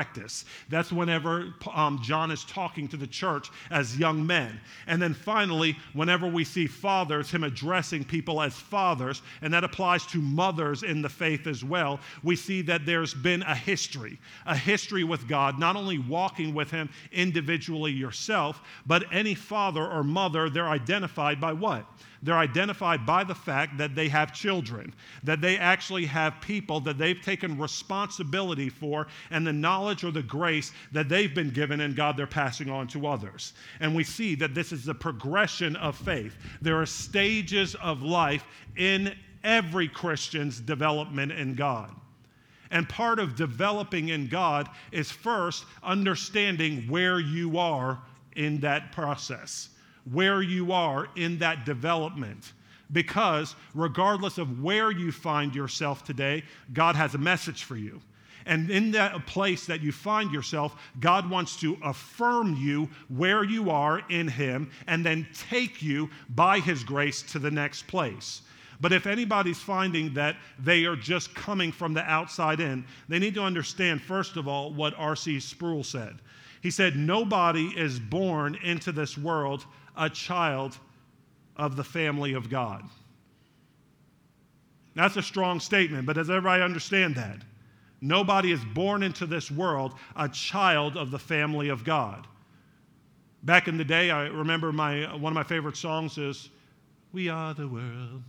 That's 0.69 0.93
whenever 0.93 1.55
um, 1.73 2.01
John 2.03 2.31
is 2.31 2.45
talking 2.45 2.89
to 2.89 2.97
the 2.97 3.07
church 3.07 3.51
as 3.71 3.99
young 3.99 4.27
men. 4.27 4.61
And 4.87 5.01
then 5.01 5.15
finally, 5.15 5.77
whenever 5.93 6.27
we 6.27 6.45
see 6.45 6.67
fathers, 6.67 7.31
him 7.31 7.45
addressing 7.45 8.05
people 8.05 8.41
as 8.41 8.55
fathers, 8.55 9.23
and 9.43 9.53
that 9.53 9.65
applies 9.65 10.07
to 10.07 10.19
mothers 10.19 10.83
in 10.83 11.03
the 11.03 11.09
faith 11.09 11.47
as 11.47 11.63
well, 11.63 12.01
we 12.23 12.37
see 12.37 12.63
that 12.63 12.87
there's 12.87 13.15
been 13.15 13.43
a 13.43 13.55
history, 13.55 14.19
a 14.47 14.57
history 14.57 15.05
with 15.05 15.29
God, 15.29 15.59
not 15.59 15.77
only 15.77 15.99
walking 15.99 16.55
with 16.55 16.71
him 16.71 16.89
individually 17.13 17.93
yourself, 17.93 18.63
but 18.87 19.05
any 19.13 19.35
father 19.35 19.85
or 19.85 20.03
mother, 20.03 20.49
they're 20.49 20.69
identified 20.69 21.41
by 21.41 21.53
what? 21.53 21.87
They're 22.23 22.39
identified 22.39 23.05
by 23.05 23.25
the 23.25 23.35
fact 23.35 23.79
that 23.79 23.95
they 23.95 24.09
have 24.09 24.33
children, 24.33 24.95
that 25.25 25.41
they 25.41 25.59
actually 25.59 26.07
have 26.07 26.41
people 26.41 26.79
that 26.81 26.97
they've 26.97 27.21
taken 27.21 27.59
responsibility 27.59 28.69
for, 28.69 29.09
and 29.31 29.47
the 29.47 29.53
knowledge 29.53 30.05
or 30.05 30.13
the 30.13 30.23
grace 30.23 30.73
that 30.93 31.09
they've 31.09 31.35
been 31.35 31.51
given, 31.51 31.81
and 31.81 31.97
God 31.97 32.17
they're 32.17 32.27
passing 32.27 32.71
on 32.71 32.87
to 32.89 33.07
others. 33.07 33.55
And 33.81 33.95
we 33.95 34.05
see 34.05 34.35
that 34.37 34.55
this 34.55 34.71
is 34.71 34.85
the 34.85 34.95
progression 34.95 35.75
of 35.77 35.97
faith. 35.97 36.37
There 36.61 36.81
are 36.81 36.87
stages 36.87 37.75
of 37.77 38.03
life 38.03 38.45
in 38.77 39.15
every 39.43 39.89
Christian's 39.89 40.61
development 40.61 41.33
in 41.33 41.55
God. 41.55 41.93
And 42.71 42.89
part 42.89 43.19
of 43.19 43.37
developing 43.37 44.09
in 44.09 44.29
God 44.29 44.69
is 44.93 45.11
first 45.11 45.65
understanding 45.83 46.83
where 46.89 47.21
you 47.21 47.59
are 47.59 48.01
in 48.35 48.61
that 48.61 48.93
process, 48.93 49.69
where 50.11 50.43
you 50.43 50.73
are 50.73 51.09
in 51.17 51.39
that 51.39 51.65
development. 51.65 52.53
Because 52.93 53.55
regardless 53.75 54.39
of 54.39 54.63
where 54.63 54.91
you 54.91 55.13
find 55.13 55.55
yourself 55.55 56.05
today, 56.05 56.45
God 56.73 56.95
has 56.97 57.15
a 57.15 57.19
message 57.19 57.65
for 57.65 57.77
you. 57.77 58.01
And 58.45 58.71
in 58.71 58.91
that 58.93 59.25
place 59.27 59.67
that 59.67 59.83
you 59.83 59.93
find 59.93 60.33
yourself, 60.33 60.77
God 61.01 61.31
wants 61.31 61.57
to 61.61 61.79
affirm 61.83 62.57
you 62.57 62.89
where 63.09 63.45
you 63.45 63.71
are 63.71 64.03
in 64.11 64.29
Him 64.29 64.71
and 64.87 65.07
then 65.07 65.27
take 65.49 65.81
you 65.81 66.11
by 66.31 66.59
His 66.59 66.83
grace 66.83 67.23
to 67.23 67.39
the 67.39 67.51
next 67.51 67.87
place. 67.87 68.43
But 68.81 68.93
if 68.93 69.07
anybody's 69.07 69.61
finding 69.61 70.13
that 70.15 70.37
they 70.59 70.87
are 70.87 70.97
just 70.97 71.35
coming 71.37 71.71
from 71.71 71.95
the 71.95 72.03
outside 72.03 72.59
in, 72.59 72.85
they 73.09 73.21
need 73.21 73.35
to 73.35 73.43
understand, 73.43 74.03
first 74.03 74.37
of 74.37 74.49
all, 74.49 74.73
what 74.73 74.95
R.C. 74.99 75.39
Sproul 75.39 75.85
said. 75.85 76.19
He 76.63 76.71
said, 76.71 76.97
Nobody 76.97 77.69
is 77.77 78.01
born 78.01 78.57
into 78.65 78.91
this 78.91 79.17
world 79.17 79.67
a 79.97 80.09
child 80.09 80.79
of 81.57 81.77
the 81.77 81.85
family 81.85 82.33
of 82.33 82.49
God. 82.49 82.83
That's 84.95 85.17
a 85.17 85.23
strong 85.23 85.61
statement, 85.61 86.07
but 86.07 86.15
does 86.15 86.29
everybody 86.29 86.63
understand 86.63 87.15
that? 87.17 87.39
Nobody 88.01 88.53
is 88.53 88.65
born 88.65 89.03
into 89.03 89.27
this 89.27 89.51
world 89.51 89.95
a 90.17 90.29
child 90.29 90.97
of 90.97 91.11
the 91.11 91.19
family 91.19 91.69
of 91.69 91.85
God. 91.85 92.27
Back 93.45 93.69
in 93.69 93.77
the 93.77 93.85
day, 93.85 94.11
I 94.11 94.27
remember 94.27 94.73
my, 94.73 95.15
one 95.17 95.33
of 95.33 95.35
my 95.35 95.43
favorite 95.43 95.77
songs 95.77 96.19
is, 96.19 96.51
We 97.13 97.29
Are 97.29 97.55
the 97.55 97.69
World. 97.69 98.23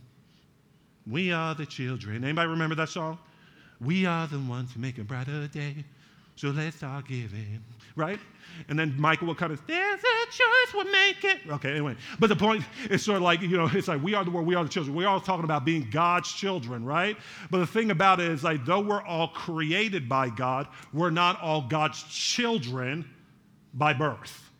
We 1.06 1.32
are 1.32 1.54
the 1.54 1.66
children. 1.66 2.24
Anybody 2.24 2.48
remember 2.48 2.74
that 2.76 2.88
song? 2.88 3.18
We 3.80 4.06
are 4.06 4.26
the 4.26 4.38
ones 4.38 4.72
who 4.72 4.80
make 4.80 4.98
a 4.98 5.04
brighter 5.04 5.46
day. 5.48 5.84
So 6.36 6.48
let's 6.48 6.76
start 6.78 7.06
giving, 7.06 7.62
right? 7.94 8.18
And 8.68 8.76
then 8.78 8.94
Michael 8.98 9.28
will 9.28 9.36
come 9.36 9.52
and, 9.52 9.60
there's 9.66 10.00
a 10.00 10.26
choice, 10.26 10.74
we'll 10.74 10.90
make 10.90 11.22
it. 11.22 11.38
Okay, 11.48 11.70
anyway. 11.70 11.96
But 12.18 12.28
the 12.28 12.36
point 12.36 12.64
is 12.90 13.04
sort 13.04 13.18
of 13.18 13.22
like, 13.22 13.40
you 13.40 13.56
know, 13.56 13.70
it's 13.72 13.86
like 13.86 14.02
we 14.02 14.14
are 14.14 14.24
the 14.24 14.32
world, 14.32 14.46
we 14.46 14.56
are 14.56 14.64
the 14.64 14.70
children. 14.70 14.96
We're 14.96 15.06
all 15.06 15.20
talking 15.20 15.44
about 15.44 15.64
being 15.64 15.88
God's 15.90 16.32
children, 16.32 16.84
right? 16.84 17.16
But 17.50 17.58
the 17.58 17.66
thing 17.66 17.92
about 17.92 18.18
it 18.18 18.30
is 18.30 18.42
like, 18.42 18.64
though 18.64 18.80
we're 18.80 19.02
all 19.02 19.28
created 19.28 20.08
by 20.08 20.28
God, 20.28 20.66
we're 20.92 21.10
not 21.10 21.40
all 21.40 21.62
God's 21.62 22.02
children 22.04 23.08
by 23.74 23.92
birth. 23.92 24.50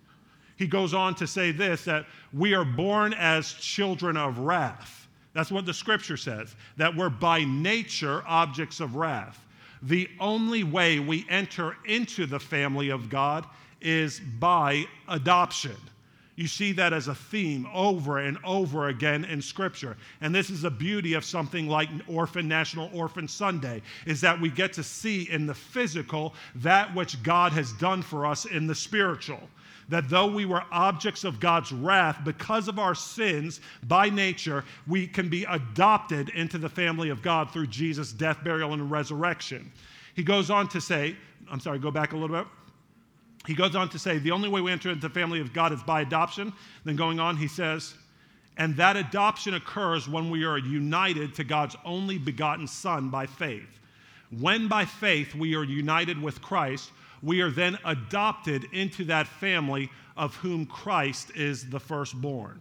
He 0.56 0.68
goes 0.68 0.94
on 0.94 1.16
to 1.16 1.26
say 1.26 1.50
this 1.50 1.84
that 1.84 2.06
we 2.32 2.54
are 2.54 2.64
born 2.64 3.14
as 3.14 3.52
children 3.52 4.16
of 4.16 4.38
wrath. 4.38 5.08
That's 5.32 5.50
what 5.50 5.66
the 5.66 5.74
scripture 5.74 6.16
says, 6.16 6.54
that 6.76 6.94
we're 6.94 7.10
by 7.10 7.42
nature 7.42 8.22
objects 8.26 8.78
of 8.78 8.94
wrath. 8.94 9.43
The 9.84 10.08
only 10.18 10.64
way 10.64 10.98
we 10.98 11.26
enter 11.28 11.76
into 11.84 12.24
the 12.24 12.40
family 12.40 12.88
of 12.88 13.10
God 13.10 13.46
is 13.82 14.18
by 14.18 14.86
adoption. 15.08 15.76
You 16.36 16.48
see 16.48 16.72
that 16.72 16.92
as 16.92 17.08
a 17.08 17.14
theme 17.14 17.68
over 17.72 18.18
and 18.18 18.38
over 18.42 18.88
again 18.88 19.24
in 19.24 19.40
Scripture. 19.40 19.96
And 20.20 20.34
this 20.34 20.50
is 20.50 20.62
the 20.62 20.70
beauty 20.70 21.14
of 21.14 21.24
something 21.24 21.68
like 21.68 21.88
Orphan 22.08 22.48
National 22.48 22.90
Orphan 22.92 23.28
Sunday, 23.28 23.82
is 24.04 24.20
that 24.22 24.40
we 24.40 24.50
get 24.50 24.72
to 24.72 24.82
see 24.82 25.30
in 25.30 25.46
the 25.46 25.54
physical 25.54 26.34
that 26.56 26.92
which 26.94 27.22
God 27.22 27.52
has 27.52 27.72
done 27.74 28.02
for 28.02 28.26
us 28.26 28.46
in 28.46 28.66
the 28.66 28.74
spiritual 28.74 29.48
that 29.88 30.08
though 30.08 30.26
we 30.26 30.46
were 30.46 30.62
objects 30.72 31.24
of 31.24 31.40
God's 31.40 31.72
wrath 31.72 32.20
because 32.24 32.68
of 32.68 32.78
our 32.78 32.94
sins 32.94 33.60
by 33.86 34.08
nature, 34.08 34.64
we 34.86 35.06
can 35.06 35.28
be 35.28 35.44
adopted 35.44 36.30
into 36.30 36.58
the 36.58 36.68
family 36.68 37.10
of 37.10 37.22
God 37.22 37.50
through 37.50 37.66
Jesus' 37.66 38.12
death, 38.12 38.42
burial, 38.42 38.72
and 38.72 38.90
resurrection. 38.90 39.70
He 40.14 40.22
goes 40.22 40.50
on 40.50 40.68
to 40.68 40.80
say, 40.80 41.16
I'm 41.50 41.60
sorry, 41.60 41.78
go 41.78 41.90
back 41.90 42.12
a 42.12 42.16
little 42.16 42.34
bit. 42.34 42.46
He 43.46 43.54
goes 43.54 43.76
on 43.76 43.90
to 43.90 43.98
say, 43.98 44.18
the 44.18 44.30
only 44.30 44.48
way 44.48 44.60
we 44.60 44.72
enter 44.72 44.90
into 44.90 45.06
the 45.06 45.14
family 45.14 45.40
of 45.40 45.52
God 45.52 45.72
is 45.72 45.82
by 45.82 46.00
adoption. 46.00 46.52
Then 46.84 46.96
going 46.96 47.20
on, 47.20 47.36
he 47.36 47.48
says, 47.48 47.94
and 48.56 48.76
that 48.76 48.96
adoption 48.96 49.54
occurs 49.54 50.08
when 50.08 50.30
we 50.30 50.44
are 50.44 50.58
united 50.58 51.34
to 51.34 51.44
God's 51.44 51.76
only 51.84 52.18
begotten 52.18 52.66
Son 52.66 53.10
by 53.10 53.26
faith. 53.26 53.80
When 54.30 54.68
by 54.68 54.84
faith 54.84 55.34
we 55.34 55.54
are 55.56 55.64
united 55.64 56.20
with 56.20 56.40
Christ, 56.40 56.90
we 57.22 57.40
are 57.40 57.50
then 57.50 57.78
adopted 57.84 58.64
into 58.72 59.04
that 59.06 59.26
family 59.26 59.90
of 60.16 60.36
whom 60.36 60.66
Christ 60.66 61.32
is 61.34 61.68
the 61.68 61.80
firstborn. 61.80 62.60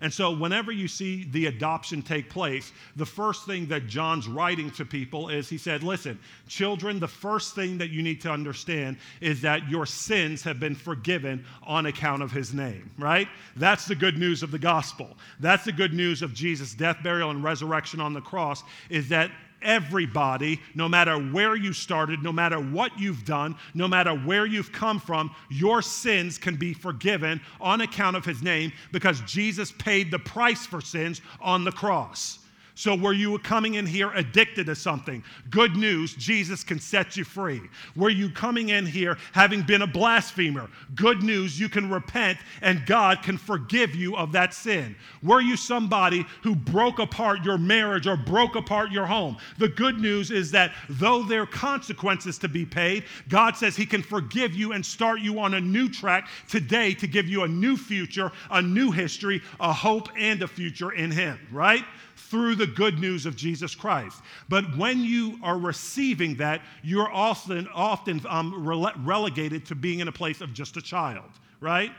And 0.00 0.12
so, 0.12 0.30
whenever 0.30 0.72
you 0.72 0.88
see 0.88 1.24
the 1.24 1.46
adoption 1.46 2.02
take 2.02 2.28
place, 2.28 2.72
the 2.96 3.06
first 3.06 3.46
thing 3.46 3.66
that 3.66 3.86
John's 3.86 4.26
writing 4.28 4.70
to 4.72 4.84
people 4.84 5.28
is 5.28 5.48
he 5.48 5.58
said, 5.58 5.82
Listen, 5.82 6.18
children, 6.48 6.98
the 6.98 7.08
first 7.08 7.54
thing 7.54 7.78
that 7.78 7.90
you 7.90 8.02
need 8.02 8.20
to 8.22 8.30
understand 8.30 8.96
is 9.20 9.40
that 9.42 9.68
your 9.68 9.86
sins 9.86 10.42
have 10.42 10.58
been 10.58 10.74
forgiven 10.74 11.44
on 11.62 11.86
account 11.86 12.22
of 12.22 12.32
his 12.32 12.52
name, 12.52 12.90
right? 12.98 13.28
That's 13.56 13.86
the 13.86 13.94
good 13.94 14.18
news 14.18 14.42
of 14.42 14.50
the 14.50 14.58
gospel. 14.58 15.16
That's 15.40 15.64
the 15.64 15.72
good 15.72 15.94
news 15.94 16.22
of 16.22 16.34
Jesus' 16.34 16.74
death, 16.74 16.98
burial, 17.02 17.30
and 17.30 17.42
resurrection 17.42 18.00
on 18.00 18.12
the 18.12 18.20
cross, 18.20 18.62
is 18.90 19.08
that 19.08 19.30
everybody, 19.64 20.60
no 20.74 20.88
matter 20.88 21.16
where 21.16 21.56
you 21.56 21.72
started, 21.72 22.22
no 22.22 22.32
matter 22.32 22.58
what 22.58 22.98
you've 22.98 23.24
done, 23.24 23.56
no 23.74 23.88
matter 23.88 24.14
where 24.14 24.46
you've 24.46 24.70
come 24.70 25.00
from, 25.00 25.34
your 25.50 25.82
sins 25.82 26.38
can 26.38 26.56
be 26.56 26.74
forgiven 26.74 27.40
on 27.60 27.80
account 27.80 28.16
of 28.16 28.24
his 28.24 28.42
name 28.42 28.72
because 28.92 29.20
Jesus 29.22 29.72
paid 29.72 30.10
the 30.10 30.18
price 30.18 30.66
for 30.66 30.80
sins 30.80 31.20
on 31.40 31.64
the 31.64 31.72
cross. 31.72 32.38
So, 32.76 32.96
were 32.96 33.12
you 33.12 33.38
coming 33.38 33.74
in 33.74 33.86
here 33.86 34.10
addicted 34.14 34.66
to 34.66 34.74
something? 34.74 35.22
Good 35.48 35.76
news, 35.76 36.14
Jesus 36.14 36.64
can 36.64 36.80
set 36.80 37.16
you 37.16 37.22
free. 37.22 37.62
Were 37.94 38.10
you 38.10 38.28
coming 38.28 38.70
in 38.70 38.84
here 38.84 39.16
having 39.32 39.62
been 39.62 39.82
a 39.82 39.86
blasphemer? 39.86 40.68
Good 40.96 41.22
news, 41.22 41.58
you 41.58 41.68
can 41.68 41.88
repent 41.88 42.38
and 42.62 42.84
God 42.84 43.22
can 43.22 43.38
forgive 43.38 43.94
you 43.94 44.16
of 44.16 44.32
that 44.32 44.52
sin. 44.52 44.96
Were 45.22 45.40
you 45.40 45.56
somebody 45.56 46.26
who 46.42 46.56
broke 46.56 46.98
apart 46.98 47.44
your 47.44 47.58
marriage 47.58 48.08
or 48.08 48.16
broke 48.16 48.56
apart 48.56 48.90
your 48.90 49.06
home? 49.06 49.36
The 49.58 49.68
good 49.68 50.00
news 50.00 50.32
is 50.32 50.50
that 50.50 50.72
though 50.88 51.22
there 51.22 51.42
are 51.42 51.46
consequences 51.46 52.38
to 52.38 52.48
be 52.48 52.66
paid, 52.66 53.04
God 53.28 53.56
says 53.56 53.76
He 53.76 53.86
can 53.86 54.02
forgive 54.02 54.52
you 54.52 54.72
and 54.72 54.84
start 54.84 55.20
you 55.20 55.38
on 55.38 55.54
a 55.54 55.60
new 55.60 55.88
track 55.88 56.28
today 56.48 56.92
to 56.94 57.06
give 57.06 57.28
you 57.28 57.44
a 57.44 57.48
new 57.48 57.76
future, 57.76 58.32
a 58.50 58.60
new 58.60 58.90
history, 58.90 59.42
a 59.60 59.72
hope, 59.72 60.08
and 60.18 60.42
a 60.42 60.48
future 60.48 60.90
in 60.90 61.12
Him, 61.12 61.38
right? 61.52 61.84
Through 62.30 62.54
the 62.54 62.66
good 62.66 62.98
news 62.98 63.26
of 63.26 63.36
Jesus 63.36 63.74
Christ. 63.74 64.20
But 64.48 64.76
when 64.76 65.00
you 65.00 65.38
are 65.42 65.58
receiving 65.58 66.36
that, 66.36 66.62
you're 66.82 67.12
often, 67.12 67.68
often 67.74 68.20
um, 68.28 68.52
rele- 68.52 68.94
relegated 69.04 69.66
to 69.66 69.74
being 69.74 70.00
in 70.00 70.08
a 70.08 70.12
place 70.12 70.40
of 70.40 70.52
just 70.52 70.76
a 70.76 70.82
child, 70.82 71.30
right? 71.60 71.92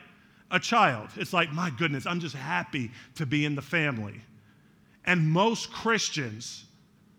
A 0.51 0.59
child. 0.59 1.09
It's 1.15 1.33
like, 1.33 1.51
my 1.51 1.69
goodness, 1.69 2.05
I'm 2.05 2.19
just 2.19 2.35
happy 2.35 2.91
to 3.15 3.25
be 3.25 3.45
in 3.45 3.55
the 3.55 3.61
family. 3.61 4.21
And 5.05 5.29
most 5.29 5.71
Christians, 5.71 6.65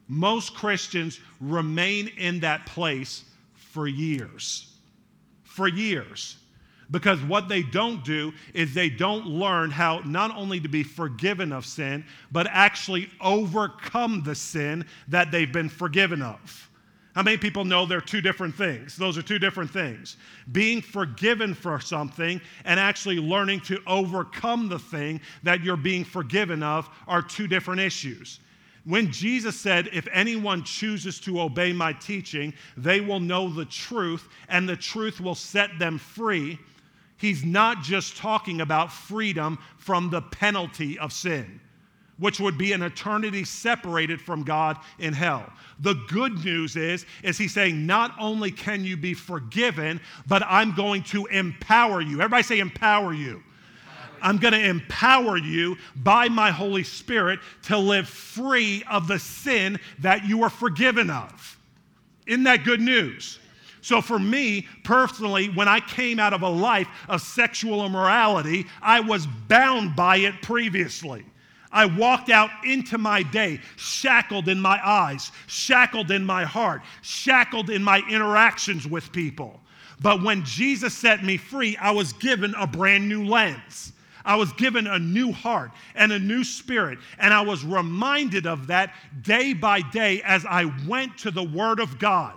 most 0.09 0.55
Christians 0.55 1.21
remain 1.41 2.09
in 2.19 2.41
that 2.41 2.67
place 2.67 3.25
for 3.55 3.87
years. 3.87 4.75
For 5.45 5.69
years. 5.69 6.37
Because 6.91 7.21
what 7.23 7.49
they 7.49 7.63
don't 7.63 8.05
do 8.05 8.33
is 8.55 8.73
they 8.73 8.89
don't 8.89 9.27
learn 9.27 9.71
how 9.71 10.01
not 10.05 10.35
only 10.37 10.61
to 10.61 10.69
be 10.69 10.83
forgiven 10.83 11.53
of 11.53 11.67
sin, 11.67 12.05
but 12.31 12.47
actually 12.51 13.11
overcome 13.21 14.23
the 14.23 14.35
sin 14.35 14.85
that 15.09 15.31
they've 15.31 15.53
been 15.53 15.69
forgiven 15.69 16.23
of. 16.23 16.71
How 17.17 17.23
many 17.23 17.39
people 17.39 17.65
know 17.65 17.87
they're 17.87 18.03
two 18.03 18.21
different 18.21 18.55
things? 18.55 18.95
Those 18.95 19.17
are 19.17 19.23
two 19.23 19.39
different 19.39 19.71
things. 19.71 20.19
Being 20.53 20.83
forgiven 20.83 21.55
for 21.55 21.81
something 21.81 22.43
and 22.67 22.79
actually 22.79 23.17
learning 23.17 23.61
to 23.63 23.81
overcome 23.87 24.69
the 24.69 24.79
thing 24.79 25.23
that 25.43 25.65
you're 25.65 25.79
being 25.79 26.05
forgiven 26.05 26.63
of 26.63 26.91
are 27.09 27.23
two 27.23 27.49
different 27.49 27.81
issues. 27.81 28.41
When 28.85 29.11
Jesus 29.11 29.59
said, 29.59 29.89
If 29.93 30.07
anyone 30.13 30.63
chooses 30.63 31.19
to 31.21 31.41
obey 31.41 31.73
my 31.73 31.95
teaching, 31.95 32.53
they 32.77 33.01
will 33.01 33.19
know 33.19 33.49
the 33.49 33.65
truth, 33.65 34.29
and 34.51 34.69
the 34.69 34.77
truth 34.77 35.19
will 35.19 35.35
set 35.35 35.79
them 35.79 35.97
free 35.97 36.59
he's 37.17 37.45
not 37.45 37.83
just 37.83 38.17
talking 38.17 38.61
about 38.61 38.93
freedom 38.93 39.59
from 39.79 40.11
the 40.11 40.23
penalty 40.23 40.99
of 40.99 41.13
sin, 41.13 41.61
which 42.19 42.41
would 42.41 42.57
be 42.59 42.73
an 42.73 42.83
eternity 42.83 43.45
separated 43.45 44.21
from 44.21 44.43
God 44.43 44.79
in 44.99 45.13
hell. 45.13 45.51
The 45.81 45.95
good 46.09 46.45
news 46.45 46.77
is 46.77 47.07
is 47.23 47.39
he's 47.39 47.55
saying 47.55 47.87
not 47.87 48.15
only 48.19 48.51
can 48.51 48.85
you 48.85 48.97
be 48.97 49.15
forgiven, 49.15 50.01
but 50.27 50.43
I'm 50.47 50.75
going 50.75 51.03
to 51.05 51.27
empower 51.27 52.01
you. 52.01 52.21
Everybody 52.21 52.43
say 52.43 52.59
empower 52.59 53.13
you. 53.13 53.43
I'm 54.23 54.39
going 54.39 54.55
to 54.55 54.67
empower 54.67 55.37
you 55.37 55.77
by 55.97 56.29
my 56.29 56.51
Holy 56.51 56.83
Spirit 56.83 57.39
to 57.65 57.77
live 57.77 58.09
free 58.09 58.83
of 58.91 59.07
the 59.07 59.19
sin 59.19 59.79
that 59.99 60.25
you 60.25 60.43
are 60.43 60.51
forgiven 60.51 61.11
of. 61.11 61.59
Isn't 62.27 62.45
that 62.45 62.65
good 62.65 62.81
news? 62.81 63.39
So, 63.87 64.03
for 64.03 64.19
me 64.19 64.67
personally, 64.83 65.49
when 65.51 65.69
I 65.69 65.79
came 65.79 66.19
out 66.19 66.33
of 66.33 66.43
a 66.43 66.49
life 66.49 66.89
of 67.09 67.21
sexual 67.21 67.87
immorality, 67.87 68.67
I 68.83 68.99
was 68.99 69.29
bound 69.47 69.95
by 69.95 70.17
it 70.17 70.43
previously. 70.43 71.25
I 71.71 71.87
walked 71.87 72.29
out 72.29 72.51
into 72.65 72.99
my 72.99 73.23
day 73.23 73.61
shackled 73.77 74.49
in 74.49 74.61
my 74.61 74.85
eyes, 74.85 75.31
shackled 75.47 76.11
in 76.11 76.25
my 76.25 76.43
heart, 76.43 76.83
shackled 77.03 77.71
in 77.71 77.81
my 77.81 78.03
interactions 78.11 78.89
with 78.89 79.13
people. 79.13 79.61
But 80.01 80.21
when 80.21 80.45
Jesus 80.45 80.93
set 80.93 81.23
me 81.23 81.37
free, 81.37 81.77
I 81.77 81.93
was 81.93 82.13
given 82.13 82.57
a 82.57 82.67
brand 82.67 83.09
new 83.09 83.25
lens. 83.25 83.93
I 84.25 84.35
was 84.35 84.53
given 84.55 84.89
a 84.89 84.99
new 84.99 85.31
heart 85.31 85.71
and 85.95 86.11
a 86.11 86.19
new 86.19 86.43
spirit. 86.43 86.99
And 87.21 87.33
I 87.33 87.43
was 87.43 87.65
reminded 87.65 88.49
of 88.49 88.67
that 88.67 88.97
day 89.23 89.53
by 89.53 89.81
day 89.81 90.23
as 90.23 90.45
I 90.45 90.73
went 90.89 91.19
to 91.19 91.31
the 91.31 91.45
Word 91.45 91.79
of 91.79 92.01
God. 92.01 92.37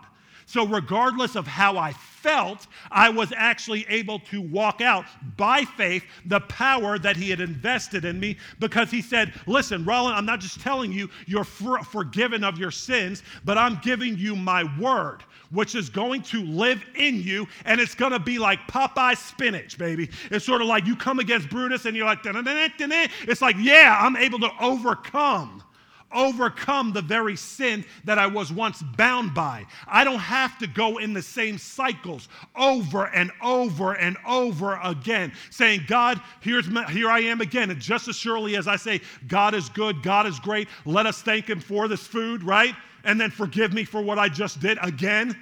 So, 0.50 0.66
regardless 0.66 1.36
of 1.36 1.46
how 1.46 1.78
I 1.78 1.94
felt, 1.94 2.66
I 2.90 3.08
was 3.08 3.32
actually 3.38 3.86
able 3.88 4.18
to 4.32 4.42
walk 4.42 4.82
out 4.82 5.06
by 5.38 5.64
faith 5.64 6.04
the 6.26 6.40
power 6.40 6.98
that 6.98 7.16
He 7.16 7.30
had 7.30 7.40
invested 7.40 8.04
in 8.04 8.20
me 8.20 8.36
because 8.58 8.90
He 8.90 9.04
said, 9.04 9.32
Listen, 9.46 9.86
Roland, 9.86 10.16
I'm 10.18 10.26
not 10.26 10.40
just 10.40 10.60
telling 10.60 10.92
you 10.92 11.08
you're 11.28 11.44
for- 11.44 11.84
forgiven 11.84 12.44
of 12.44 12.58
your 12.58 12.72
sins, 12.72 13.22
but 13.46 13.60
I'm 13.60 13.80
giving 13.84 14.18
you 14.18 14.36
my 14.36 14.64
word 14.80 15.24
which 15.52 15.74
is 15.74 15.90
going 15.90 16.22
to 16.22 16.44
live 16.44 16.84
in 16.94 17.24
you, 17.24 17.48
and 17.66 17.82
it's 17.82 17.96
going 17.96 18.12
to 18.12 18.20
be 18.20 18.38
like 18.38 18.60
Popeye 18.68 19.18
spinach, 19.18 19.80
baby. 19.80 20.08
It's 20.30 20.46
sort 20.46 20.62
of 20.62 20.68
like 20.68 20.86
you 20.86 20.96
come 20.96 21.18
against 21.18 21.50
Brutus 21.50 21.86
and 21.86 21.98
you're 21.98 22.06
like, 22.06 22.20
it's 22.24 23.42
like, 23.42 23.56
yeah, 23.58 23.98
I'm 24.00 24.16
able 24.16 24.40
to 24.42 24.52
overcome 24.62 25.64
overcome 26.12 26.94
the 26.94 27.02
very 27.02 27.36
sin 27.36 27.86
that 28.06 28.18
I 28.18 28.28
was 28.28 28.52
once 28.52 28.82
bound 28.82 29.34
by. 29.34 29.66
I 29.88 30.04
don't 30.04 30.20
have 30.20 30.58
to 30.60 30.68
go 30.68 30.98
in 30.98 31.14
the 31.14 31.22
same 31.22 31.58
cycles 31.58 32.30
over 32.56 33.08
and 33.08 33.32
over 33.42 33.94
and 33.94 34.18
over 34.26 34.80
again, 34.84 35.32
saying, 35.50 35.82
God, 35.88 36.22
here's 36.42 36.68
my, 36.68 36.90
here 36.90 37.10
I 37.10 37.20
am 37.20 37.42
again. 37.42 37.70
And 37.70 37.80
just 37.80 38.08
as 38.08 38.16
surely 38.16 38.56
as 38.56 38.68
I 38.68 38.76
say, 38.76 39.02
God 39.28 39.54
is 39.54 39.70
good, 39.70 40.02
God 40.04 40.26
is 40.26 40.40
great, 40.40 40.68
let 40.86 41.06
us 41.06 41.22
thank 41.22 41.50
Him 41.50 41.60
for 41.60 41.88
this 41.88 42.06
food, 42.06 42.44
right? 42.44 42.76
And 43.04 43.20
then 43.20 43.32
forgive 43.32 43.74
me 43.74 43.84
for 43.84 44.02
what 44.02 44.20
I 44.20 44.30
just 44.30 44.60
did 44.60 44.78
again. 44.82 45.38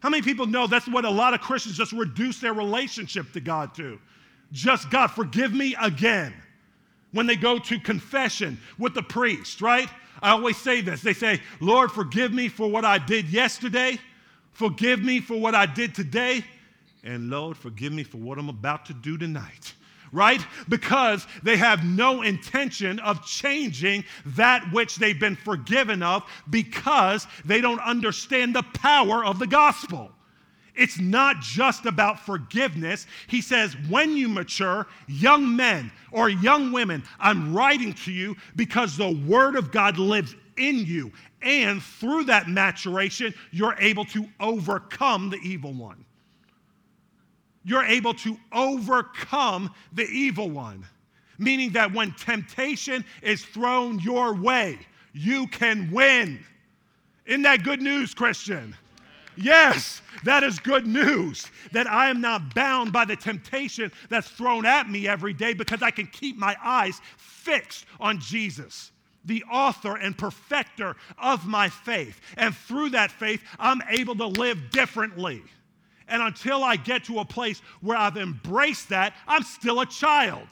How 0.00 0.10
many 0.10 0.22
people 0.22 0.46
know 0.46 0.66
that's 0.66 0.86
what 0.86 1.04
a 1.04 1.10
lot 1.10 1.32
of 1.32 1.40
Christians 1.40 1.76
just 1.76 1.92
reduce 1.92 2.38
their 2.38 2.52
relationship 2.52 3.32
to 3.32 3.40
God 3.40 3.74
to? 3.76 3.98
Just 4.52 4.90
God, 4.90 5.08
forgive 5.08 5.52
me 5.52 5.74
again. 5.80 6.34
When 7.14 7.26
they 7.26 7.36
go 7.36 7.60
to 7.60 7.78
confession 7.78 8.58
with 8.76 8.92
the 8.92 9.02
priest, 9.02 9.62
right? 9.62 9.88
I 10.20 10.30
always 10.30 10.56
say 10.56 10.80
this. 10.80 11.00
They 11.00 11.12
say, 11.12 11.40
Lord, 11.60 11.92
forgive 11.92 12.32
me 12.32 12.48
for 12.48 12.68
what 12.68 12.84
I 12.84 12.98
did 12.98 13.28
yesterday. 13.28 14.00
Forgive 14.50 15.00
me 15.00 15.20
for 15.20 15.38
what 15.38 15.54
I 15.54 15.64
did 15.64 15.94
today. 15.94 16.44
And 17.04 17.30
Lord, 17.30 17.56
forgive 17.56 17.92
me 17.92 18.02
for 18.02 18.16
what 18.16 18.36
I'm 18.36 18.48
about 18.48 18.86
to 18.86 18.94
do 18.94 19.16
tonight. 19.16 19.74
Right? 20.10 20.44
Because 20.68 21.24
they 21.44 21.56
have 21.56 21.84
no 21.84 22.22
intention 22.22 22.98
of 22.98 23.24
changing 23.24 24.04
that 24.26 24.64
which 24.72 24.96
they've 24.96 25.18
been 25.18 25.36
forgiven 25.36 26.02
of 26.02 26.24
because 26.50 27.28
they 27.44 27.60
don't 27.60 27.80
understand 27.80 28.56
the 28.56 28.64
power 28.74 29.24
of 29.24 29.38
the 29.38 29.46
gospel. 29.46 30.10
It's 30.74 30.98
not 30.98 31.40
just 31.40 31.86
about 31.86 32.18
forgiveness. 32.18 33.06
He 33.28 33.40
says, 33.40 33.76
when 33.88 34.16
you 34.16 34.28
mature, 34.28 34.86
young 35.06 35.54
men 35.54 35.92
or 36.10 36.28
young 36.28 36.72
women, 36.72 37.04
I'm 37.20 37.54
writing 37.54 37.92
to 38.04 38.12
you 38.12 38.36
because 38.56 38.96
the 38.96 39.16
Word 39.26 39.54
of 39.54 39.70
God 39.70 39.98
lives 39.98 40.34
in 40.56 40.78
you. 40.78 41.12
And 41.42 41.82
through 41.82 42.24
that 42.24 42.48
maturation, 42.48 43.34
you're 43.52 43.76
able 43.78 44.04
to 44.06 44.26
overcome 44.40 45.30
the 45.30 45.38
evil 45.38 45.72
one. 45.72 46.04
You're 47.64 47.84
able 47.84 48.14
to 48.14 48.36
overcome 48.52 49.72
the 49.92 50.04
evil 50.04 50.50
one, 50.50 50.84
meaning 51.38 51.70
that 51.72 51.92
when 51.92 52.12
temptation 52.12 53.04
is 53.22 53.44
thrown 53.44 54.00
your 54.00 54.34
way, 54.34 54.78
you 55.12 55.46
can 55.46 55.90
win. 55.90 56.44
Isn't 57.26 57.42
that 57.42 57.62
good 57.62 57.80
news, 57.80 58.12
Christian? 58.12 58.76
Yes, 59.36 60.00
that 60.24 60.42
is 60.42 60.58
good 60.58 60.86
news 60.86 61.46
that 61.72 61.86
I 61.86 62.08
am 62.08 62.20
not 62.20 62.54
bound 62.54 62.92
by 62.92 63.04
the 63.04 63.16
temptation 63.16 63.90
that's 64.08 64.28
thrown 64.28 64.64
at 64.64 64.88
me 64.88 65.08
every 65.08 65.32
day 65.32 65.54
because 65.54 65.82
I 65.82 65.90
can 65.90 66.06
keep 66.06 66.36
my 66.36 66.56
eyes 66.62 67.00
fixed 67.16 67.86
on 68.00 68.20
Jesus, 68.20 68.92
the 69.24 69.42
author 69.50 69.96
and 69.96 70.16
perfecter 70.16 70.96
of 71.18 71.46
my 71.46 71.68
faith. 71.68 72.20
And 72.36 72.54
through 72.54 72.90
that 72.90 73.10
faith, 73.10 73.42
I'm 73.58 73.82
able 73.88 74.16
to 74.16 74.26
live 74.26 74.70
differently. 74.70 75.42
And 76.06 76.22
until 76.22 76.62
I 76.62 76.76
get 76.76 77.04
to 77.04 77.20
a 77.20 77.24
place 77.24 77.60
where 77.80 77.96
I've 77.96 78.16
embraced 78.16 78.90
that, 78.90 79.14
I'm 79.26 79.42
still 79.42 79.80
a 79.80 79.86
child. 79.86 80.46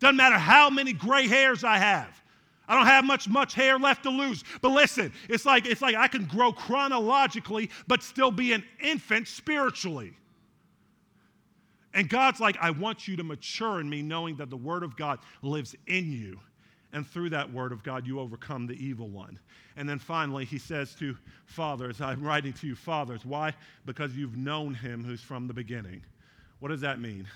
Doesn't 0.00 0.16
matter 0.16 0.38
how 0.38 0.68
many 0.68 0.92
gray 0.92 1.28
hairs 1.28 1.64
I 1.64 1.78
have. 1.78 2.21
I 2.68 2.76
don't 2.76 2.86
have 2.86 3.04
much 3.04 3.28
much 3.28 3.54
hair 3.54 3.78
left 3.78 4.04
to 4.04 4.10
lose. 4.10 4.44
But 4.60 4.70
listen, 4.70 5.12
it's 5.28 5.44
like 5.44 5.66
it's 5.66 5.82
like 5.82 5.96
I 5.96 6.08
can 6.08 6.24
grow 6.24 6.52
chronologically 6.52 7.70
but 7.86 8.02
still 8.02 8.30
be 8.30 8.52
an 8.52 8.64
infant 8.80 9.28
spiritually. 9.28 10.14
And 11.94 12.08
God's 12.08 12.40
like, 12.40 12.56
I 12.60 12.70
want 12.70 13.06
you 13.06 13.16
to 13.16 13.24
mature 13.24 13.80
in 13.80 13.88
me, 13.88 14.00
knowing 14.00 14.36
that 14.36 14.50
the 14.50 14.56
Word 14.56 14.82
of 14.82 14.96
God 14.96 15.18
lives 15.42 15.76
in 15.86 16.10
you. 16.10 16.40
And 16.94 17.06
through 17.06 17.30
that 17.30 17.50
Word 17.50 17.72
of 17.72 17.82
God, 17.82 18.06
you 18.06 18.20
overcome 18.20 18.66
the 18.66 18.74
evil 18.74 19.08
one. 19.08 19.38
And 19.76 19.88
then 19.88 19.98
finally, 19.98 20.44
he 20.44 20.58
says 20.58 20.94
to 20.96 21.16
fathers, 21.46 22.00
I'm 22.00 22.22
writing 22.22 22.52
to 22.54 22.66
you, 22.66 22.74
fathers. 22.74 23.24
Why? 23.24 23.54
Because 23.86 24.14
you've 24.14 24.36
known 24.36 24.74
him 24.74 25.02
who's 25.02 25.22
from 25.22 25.46
the 25.46 25.54
beginning. 25.54 26.02
What 26.60 26.68
does 26.68 26.82
that 26.82 27.00
mean? 27.00 27.26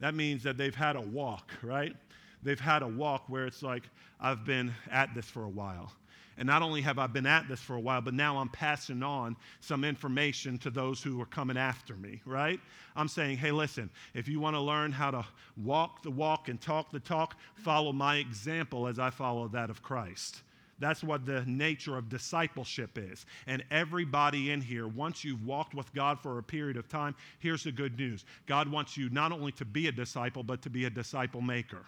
That 0.00 0.14
means 0.14 0.42
that 0.42 0.56
they've 0.56 0.74
had 0.74 0.96
a 0.96 1.00
walk, 1.00 1.52
right? 1.62 1.94
They've 2.42 2.60
had 2.60 2.82
a 2.82 2.88
walk 2.88 3.24
where 3.28 3.46
it's 3.46 3.62
like, 3.62 3.84
I've 4.20 4.44
been 4.44 4.72
at 4.90 5.14
this 5.14 5.26
for 5.26 5.44
a 5.44 5.48
while. 5.48 5.92
And 6.38 6.46
not 6.46 6.62
only 6.62 6.80
have 6.80 6.98
I 6.98 7.06
been 7.06 7.26
at 7.26 7.48
this 7.48 7.60
for 7.60 7.76
a 7.76 7.80
while, 7.80 8.00
but 8.00 8.14
now 8.14 8.38
I'm 8.38 8.48
passing 8.48 9.02
on 9.02 9.36
some 9.60 9.84
information 9.84 10.56
to 10.58 10.70
those 10.70 11.02
who 11.02 11.20
are 11.20 11.26
coming 11.26 11.58
after 11.58 11.94
me, 11.96 12.22
right? 12.24 12.58
I'm 12.96 13.08
saying, 13.08 13.36
hey, 13.36 13.50
listen, 13.50 13.90
if 14.14 14.26
you 14.26 14.40
want 14.40 14.56
to 14.56 14.60
learn 14.60 14.90
how 14.90 15.10
to 15.10 15.26
walk 15.62 16.02
the 16.02 16.10
walk 16.10 16.48
and 16.48 16.58
talk 16.58 16.92
the 16.92 17.00
talk, 17.00 17.36
follow 17.56 17.92
my 17.92 18.16
example 18.16 18.86
as 18.86 18.98
I 18.98 19.10
follow 19.10 19.48
that 19.48 19.68
of 19.68 19.82
Christ. 19.82 20.40
That's 20.78 21.04
what 21.04 21.26
the 21.26 21.44
nature 21.44 21.98
of 21.98 22.08
discipleship 22.08 22.96
is. 22.96 23.26
And 23.46 23.62
everybody 23.70 24.50
in 24.50 24.62
here, 24.62 24.88
once 24.88 25.22
you've 25.22 25.46
walked 25.46 25.74
with 25.74 25.92
God 25.92 26.18
for 26.20 26.38
a 26.38 26.42
period 26.42 26.78
of 26.78 26.88
time, 26.88 27.14
here's 27.38 27.64
the 27.64 27.72
good 27.72 27.98
news 27.98 28.24
God 28.46 28.66
wants 28.66 28.96
you 28.96 29.10
not 29.10 29.30
only 29.30 29.52
to 29.52 29.66
be 29.66 29.88
a 29.88 29.92
disciple, 29.92 30.42
but 30.42 30.62
to 30.62 30.70
be 30.70 30.86
a 30.86 30.90
disciple 30.90 31.42
maker. 31.42 31.84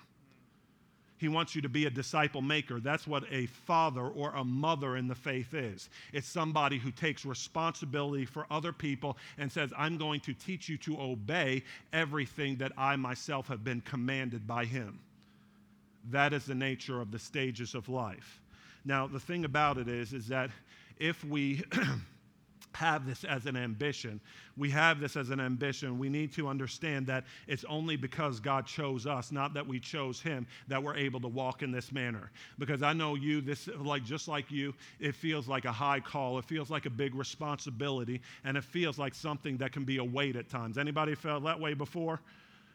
He 1.23 1.29
wants 1.29 1.55
you 1.55 1.63
to 1.63 1.69
be 1.69 1.87
a 1.87 1.91
disciple 1.91 2.43
maker. 2.43 2.81
That's 2.81 3.07
what 3.07 3.23
a 3.31 3.47
father 3.47 4.09
or 4.09 4.35
a 4.35 4.45
mother 4.45 4.97
in 4.97 5.07
the 5.07 5.15
faith 5.15 5.55
is. 5.55 5.89
It's 6.13 6.27
somebody 6.27 6.79
who 6.79 6.91
takes 6.91 7.25
responsibility 7.25 8.25
for 8.25 8.45
other 8.51 8.73
people 8.73 9.17
and 9.39 9.51
says, 9.51 9.73
I'm 9.79 9.99
going 9.99 10.19
to 10.23 10.35
teach 10.35 10.69
you 10.69 10.77
to 10.79 11.01
obey 11.01 11.63
everything 11.93 12.57
that 12.57 12.73
I 12.77 12.97
myself 12.97 13.47
have 13.47 13.63
been 13.63 13.83
commanded 13.83 14.49
by 14.49 14.65
him. 14.65 14.99
That 16.11 16.33
is 16.33 16.45
the 16.45 16.57
nature 16.57 17.01
of 17.01 17.13
the 17.13 17.21
stages 17.21 17.77
of 17.77 17.89
life. 17.89 18.41
Now, 18.85 19.07
the 19.07 19.21
thing 19.21 19.45
about 19.45 19.79
it 19.79 19.87
is, 19.87 20.13
is 20.13 20.27
that 20.27 20.51
if 20.99 21.25
we 21.25 21.63
have 22.75 23.07
this 23.07 23.25
as 23.25 23.47
an 23.47 23.57
ambition. 23.57 24.21
We 24.57 24.71
have 24.71 25.01
this 25.01 25.17
as 25.17 25.31
an 25.31 25.41
ambition. 25.41 25.99
We 25.99 26.09
need 26.09 26.33
to 26.35 26.49
understand 26.49 27.07
that 27.07 27.25
it's 27.47 27.65
only 27.65 27.97
because 27.97 28.41
God 28.41 28.67
chose 28.67 29.07
us, 29.07 29.33
not 29.33 29.55
that 29.55 29.67
we 29.67 29.81
chose 29.81 30.21
Him, 30.21 30.47
that 30.69 30.83
we're 30.83 30.97
able 30.97 31.21
to 31.21 31.29
walk 31.29 31.63
in 31.63 31.71
this 31.71 31.93
manner. 31.93 32.31
Because 32.59 32.83
I 32.83 32.93
know 32.93 33.15
you, 33.15 33.41
this 33.41 33.69
like 33.79 34.05
just 34.05 34.29
like 34.29 34.51
you, 34.51 34.75
it 35.01 35.15
feels 35.15 35.49
like 35.49 35.65
a 35.65 35.73
high 35.73 36.01
call. 36.01 36.39
It 36.39 36.45
feels 36.45 36.71
like 36.71 36.87
a 36.87 36.91
big 36.91 37.15
responsibility, 37.15 38.21
and 38.45 38.57
it 38.57 38.65
feels 38.65 38.99
like 38.99 39.15
something 39.15 39.57
that 39.59 39.73
can 39.73 39.85
be 39.85 39.99
a 39.99 40.05
weight 40.05 40.37
at 40.37 40.49
times. 40.49 40.79
Anybody 40.79 41.15
felt 41.15 41.45
that 41.45 41.59
way 41.59 41.75
before? 41.75 42.21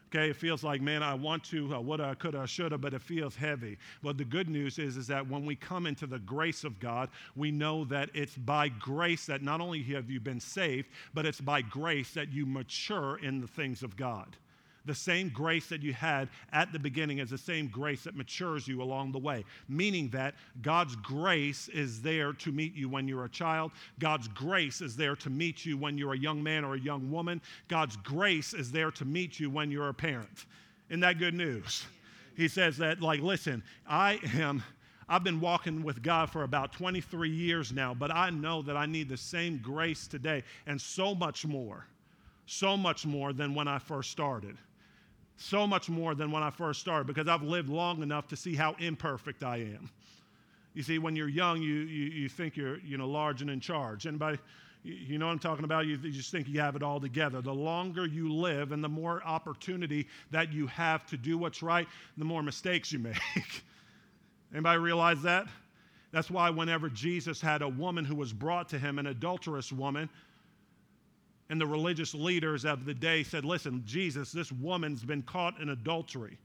Okay, 0.08 0.30
it 0.30 0.36
feels 0.36 0.64
like, 0.64 0.80
man, 0.80 1.02
I 1.02 1.12
want 1.12 1.44
to, 1.44 1.74
uh, 1.74 1.80
woulda, 1.80 2.16
could, 2.18 2.34
I 2.34 2.46
shoulda, 2.46 2.78
but 2.78 2.94
it 2.94 3.02
feels 3.02 3.36
heavy. 3.36 3.76
But 4.02 4.16
the 4.16 4.24
good 4.24 4.48
news 4.48 4.78
is, 4.78 4.96
is 4.96 5.06
that 5.08 5.28
when 5.28 5.44
we 5.44 5.54
come 5.54 5.86
into 5.86 6.06
the 6.06 6.18
grace 6.18 6.64
of 6.64 6.80
God, 6.80 7.10
we 7.36 7.50
know 7.50 7.84
that 7.86 8.08
it's 8.14 8.34
by 8.34 8.68
grace 8.70 9.26
that 9.26 9.42
not 9.42 9.60
only 9.60 9.82
have 9.82 10.10
you 10.10 10.18
been 10.18 10.40
saved, 10.40 10.88
but 11.12 11.26
it's 11.26 11.42
by 11.42 11.60
grace 11.60 12.14
that 12.14 12.32
you 12.32 12.46
mature 12.46 13.18
in 13.18 13.42
the 13.42 13.46
things 13.46 13.82
of 13.82 13.96
God 13.96 14.36
the 14.88 14.94
same 14.94 15.28
grace 15.28 15.68
that 15.68 15.82
you 15.82 15.92
had 15.92 16.28
at 16.52 16.72
the 16.72 16.78
beginning 16.78 17.18
is 17.18 17.30
the 17.30 17.38
same 17.38 17.68
grace 17.68 18.02
that 18.04 18.16
matures 18.16 18.66
you 18.66 18.82
along 18.82 19.12
the 19.12 19.18
way. 19.18 19.44
Meaning 19.68 20.08
that 20.08 20.34
God's 20.62 20.96
grace 20.96 21.68
is 21.68 22.02
there 22.02 22.32
to 22.32 22.50
meet 22.50 22.74
you 22.74 22.88
when 22.88 23.06
you're 23.06 23.26
a 23.26 23.28
child. 23.28 23.70
God's 24.00 24.26
grace 24.28 24.80
is 24.80 24.96
there 24.96 25.14
to 25.16 25.30
meet 25.30 25.64
you 25.64 25.76
when 25.76 25.96
you're 25.96 26.14
a 26.14 26.18
young 26.18 26.42
man 26.42 26.64
or 26.64 26.74
a 26.74 26.80
young 26.80 27.10
woman. 27.10 27.40
God's 27.68 27.96
grace 27.98 28.54
is 28.54 28.72
there 28.72 28.90
to 28.92 29.04
meet 29.04 29.38
you 29.38 29.50
when 29.50 29.70
you're 29.70 29.90
a 29.90 29.94
parent. 29.94 30.46
Isn't 30.88 31.00
that 31.00 31.18
good 31.18 31.34
news? 31.34 31.84
He 32.34 32.48
says 32.48 32.78
that, 32.78 33.02
like, 33.02 33.20
listen, 33.20 33.62
I 33.86 34.18
am, 34.34 34.62
I've 35.08 35.24
been 35.24 35.40
walking 35.40 35.82
with 35.82 36.02
God 36.02 36.30
for 36.30 36.44
about 36.44 36.72
23 36.72 37.28
years 37.28 37.72
now, 37.72 37.92
but 37.92 38.10
I 38.10 38.30
know 38.30 38.62
that 38.62 38.76
I 38.76 38.86
need 38.86 39.08
the 39.08 39.16
same 39.16 39.58
grace 39.58 40.06
today 40.06 40.44
and 40.66 40.80
so 40.80 41.14
much 41.14 41.44
more, 41.44 41.84
so 42.46 42.76
much 42.76 43.04
more 43.04 43.34
than 43.34 43.54
when 43.54 43.68
I 43.68 43.78
first 43.78 44.10
started. 44.10 44.56
So 45.38 45.66
much 45.66 45.88
more 45.88 46.16
than 46.16 46.32
when 46.32 46.42
I 46.42 46.50
first 46.50 46.80
started 46.80 47.06
because 47.06 47.28
I've 47.28 47.42
lived 47.42 47.68
long 47.68 48.02
enough 48.02 48.26
to 48.28 48.36
see 48.36 48.56
how 48.56 48.74
imperfect 48.80 49.44
I 49.44 49.58
am. 49.58 49.88
You 50.74 50.82
see, 50.82 50.98
when 50.98 51.14
you're 51.14 51.28
young, 51.28 51.62
you, 51.62 51.74
you, 51.74 52.10
you 52.10 52.28
think 52.28 52.56
you're 52.56 52.80
you 52.80 52.98
know, 52.98 53.08
large 53.08 53.40
and 53.40 53.48
in 53.48 53.60
charge. 53.60 54.06
Anybody? 54.06 54.38
You 54.82 55.18
know 55.18 55.26
what 55.26 55.32
I'm 55.32 55.38
talking 55.38 55.64
about? 55.64 55.86
You, 55.86 55.96
you 56.02 56.10
just 56.10 56.32
think 56.32 56.48
you 56.48 56.60
have 56.60 56.74
it 56.74 56.82
all 56.82 57.00
together. 57.00 57.40
The 57.40 57.54
longer 57.54 58.04
you 58.04 58.32
live 58.32 58.72
and 58.72 58.82
the 58.82 58.88
more 58.88 59.22
opportunity 59.24 60.08
that 60.32 60.52
you 60.52 60.66
have 60.66 61.06
to 61.06 61.16
do 61.16 61.38
what's 61.38 61.62
right, 61.62 61.86
the 62.16 62.24
more 62.24 62.42
mistakes 62.42 62.92
you 62.92 62.98
make. 62.98 63.16
Anybody 64.52 64.78
realize 64.78 65.22
that? 65.22 65.46
That's 66.10 66.30
why 66.30 66.50
whenever 66.50 66.88
Jesus 66.88 67.40
had 67.40 67.62
a 67.62 67.68
woman 67.68 68.04
who 68.04 68.16
was 68.16 68.32
brought 68.32 68.68
to 68.70 68.78
him, 68.78 68.98
an 68.98 69.06
adulterous 69.06 69.70
woman, 69.72 70.08
and 71.50 71.60
the 71.60 71.66
religious 71.66 72.14
leaders 72.14 72.64
of 72.64 72.84
the 72.84 72.94
day 72.94 73.22
said, 73.22 73.44
Listen, 73.44 73.82
Jesus, 73.86 74.32
this 74.32 74.52
woman's 74.52 75.04
been 75.04 75.22
caught 75.22 75.58
in 75.60 75.70
adultery. 75.70 76.38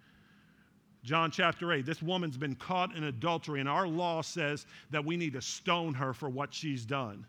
John 1.03 1.31
chapter 1.31 1.73
8, 1.73 1.85
this 1.85 2.01
woman's 2.01 2.37
been 2.37 2.55
caught 2.55 2.95
in 2.95 3.03
adultery, 3.03 3.59
and 3.59 3.67
our 3.67 3.85
law 3.85 4.21
says 4.21 4.65
that 4.89 5.03
we 5.03 5.17
need 5.17 5.33
to 5.33 5.41
stone 5.41 5.93
her 5.93 6.13
for 6.13 6.29
what 6.29 6.53
she's 6.53 6.85
done. 6.85 7.25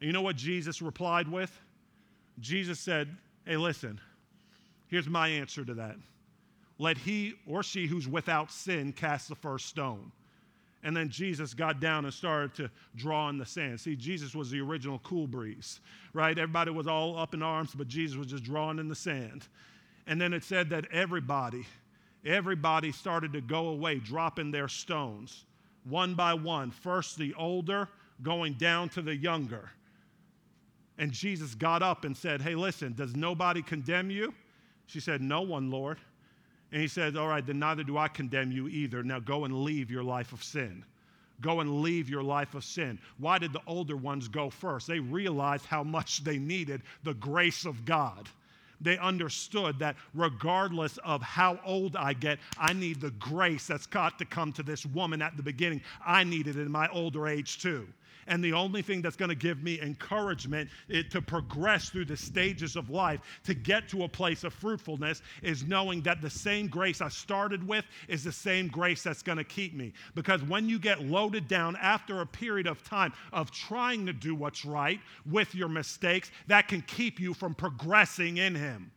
And 0.00 0.06
you 0.06 0.12
know 0.12 0.22
what 0.22 0.36
Jesus 0.36 0.80
replied 0.80 1.26
with? 1.26 1.50
Jesus 2.38 2.78
said, 2.78 3.08
Hey, 3.44 3.56
listen, 3.56 4.00
here's 4.86 5.08
my 5.08 5.28
answer 5.28 5.64
to 5.64 5.74
that. 5.74 5.96
Let 6.78 6.98
he 6.98 7.34
or 7.46 7.62
she 7.62 7.86
who's 7.86 8.08
without 8.08 8.50
sin 8.50 8.92
cast 8.92 9.28
the 9.28 9.34
first 9.34 9.66
stone. 9.66 10.12
And 10.84 10.96
then 10.96 11.08
Jesus 11.08 11.54
got 11.54 11.80
down 11.80 12.04
and 12.04 12.14
started 12.14 12.54
to 12.56 12.70
draw 12.94 13.28
in 13.30 13.38
the 13.38 13.46
sand. 13.46 13.80
See, 13.80 13.96
Jesus 13.96 14.34
was 14.34 14.50
the 14.50 14.60
original 14.60 15.00
cool 15.02 15.26
breeze, 15.26 15.80
right? 16.12 16.38
Everybody 16.38 16.70
was 16.70 16.86
all 16.86 17.18
up 17.18 17.34
in 17.34 17.42
arms, 17.42 17.74
but 17.74 17.88
Jesus 17.88 18.16
was 18.16 18.28
just 18.28 18.44
drawing 18.44 18.78
in 18.78 18.88
the 18.88 18.94
sand. 18.94 19.48
And 20.06 20.20
then 20.20 20.32
it 20.32 20.44
said 20.44 20.68
that 20.70 20.86
everybody, 20.92 21.64
everybody 22.24 22.92
started 22.92 23.32
to 23.32 23.40
go 23.40 23.68
away, 23.68 23.98
dropping 23.98 24.50
their 24.50 24.68
stones 24.68 25.46
one 25.84 26.14
by 26.14 26.34
one. 26.34 26.70
First 26.70 27.18
the 27.18 27.34
older, 27.34 27.88
going 28.22 28.54
down 28.54 28.88
to 28.90 29.02
the 29.02 29.14
younger. 29.14 29.70
And 30.98 31.12
Jesus 31.12 31.54
got 31.54 31.82
up 31.82 32.04
and 32.04 32.16
said, 32.16 32.40
Hey, 32.40 32.54
listen, 32.54 32.94
does 32.94 33.14
nobody 33.14 33.62
condemn 33.62 34.10
you? 34.10 34.32
She 34.86 35.00
said, 35.00 35.20
No 35.20 35.42
one, 35.42 35.70
Lord. 35.70 35.98
And 36.74 36.82
he 36.82 36.88
says, 36.88 37.14
All 37.14 37.28
right, 37.28 37.46
then 37.46 37.60
neither 37.60 37.84
do 37.84 37.96
I 37.96 38.08
condemn 38.08 38.50
you 38.50 38.66
either. 38.66 39.04
Now 39.04 39.20
go 39.20 39.44
and 39.44 39.62
leave 39.62 39.92
your 39.92 40.02
life 40.02 40.32
of 40.32 40.42
sin. 40.42 40.84
Go 41.40 41.60
and 41.60 41.82
leave 41.82 42.10
your 42.10 42.24
life 42.24 42.56
of 42.56 42.64
sin. 42.64 42.98
Why 43.18 43.38
did 43.38 43.52
the 43.52 43.62
older 43.68 43.96
ones 43.96 44.26
go 44.26 44.50
first? 44.50 44.88
They 44.88 44.98
realized 44.98 45.66
how 45.66 45.84
much 45.84 46.24
they 46.24 46.36
needed 46.36 46.82
the 47.04 47.14
grace 47.14 47.64
of 47.64 47.84
God 47.84 48.28
they 48.80 48.98
understood 48.98 49.78
that 49.78 49.96
regardless 50.14 50.98
of 50.98 51.22
how 51.22 51.58
old 51.64 51.96
I 51.96 52.12
get, 52.12 52.38
I 52.58 52.72
need 52.74 53.00
the 53.00 53.12
grace 53.12 53.66
that's 53.66 53.86
got 53.86 54.18
to 54.18 54.24
come 54.24 54.52
to 54.52 54.62
this 54.62 54.84
woman 54.84 55.22
at 55.22 55.36
the 55.36 55.42
beginning. 55.42 55.80
I 56.04 56.24
need 56.24 56.48
it 56.48 56.56
in 56.56 56.70
my 56.70 56.88
older 56.88 57.26
age 57.26 57.62
too. 57.62 57.86
And 58.26 58.42
the 58.42 58.52
only 58.52 58.82
thing 58.82 59.02
that's 59.02 59.16
going 59.16 59.28
to 59.28 59.34
give 59.34 59.62
me 59.62 59.80
encouragement 59.80 60.70
eh, 60.90 61.02
to 61.10 61.20
progress 61.20 61.90
through 61.90 62.06
the 62.06 62.16
stages 62.16 62.76
of 62.76 62.90
life, 62.90 63.20
to 63.44 63.54
get 63.54 63.88
to 63.90 64.04
a 64.04 64.08
place 64.08 64.44
of 64.44 64.52
fruitfulness, 64.52 65.22
is 65.42 65.64
knowing 65.64 66.02
that 66.02 66.20
the 66.20 66.30
same 66.30 66.68
grace 66.68 67.00
I 67.00 67.08
started 67.08 67.66
with 67.66 67.84
is 68.08 68.24
the 68.24 68.32
same 68.32 68.68
grace 68.68 69.02
that's 69.02 69.22
going 69.22 69.38
to 69.38 69.44
keep 69.44 69.74
me. 69.74 69.92
Because 70.14 70.42
when 70.42 70.68
you 70.68 70.78
get 70.78 71.02
loaded 71.02 71.48
down 71.48 71.76
after 71.76 72.20
a 72.20 72.26
period 72.26 72.66
of 72.66 72.82
time 72.82 73.12
of 73.32 73.50
trying 73.50 74.06
to 74.06 74.12
do 74.12 74.34
what's 74.34 74.64
right 74.64 75.00
with 75.30 75.54
your 75.54 75.68
mistakes, 75.68 76.30
that 76.46 76.68
can 76.68 76.82
keep 76.82 77.20
you 77.20 77.34
from 77.34 77.54
progressing 77.54 78.38
in 78.38 78.54
Him. 78.54 78.90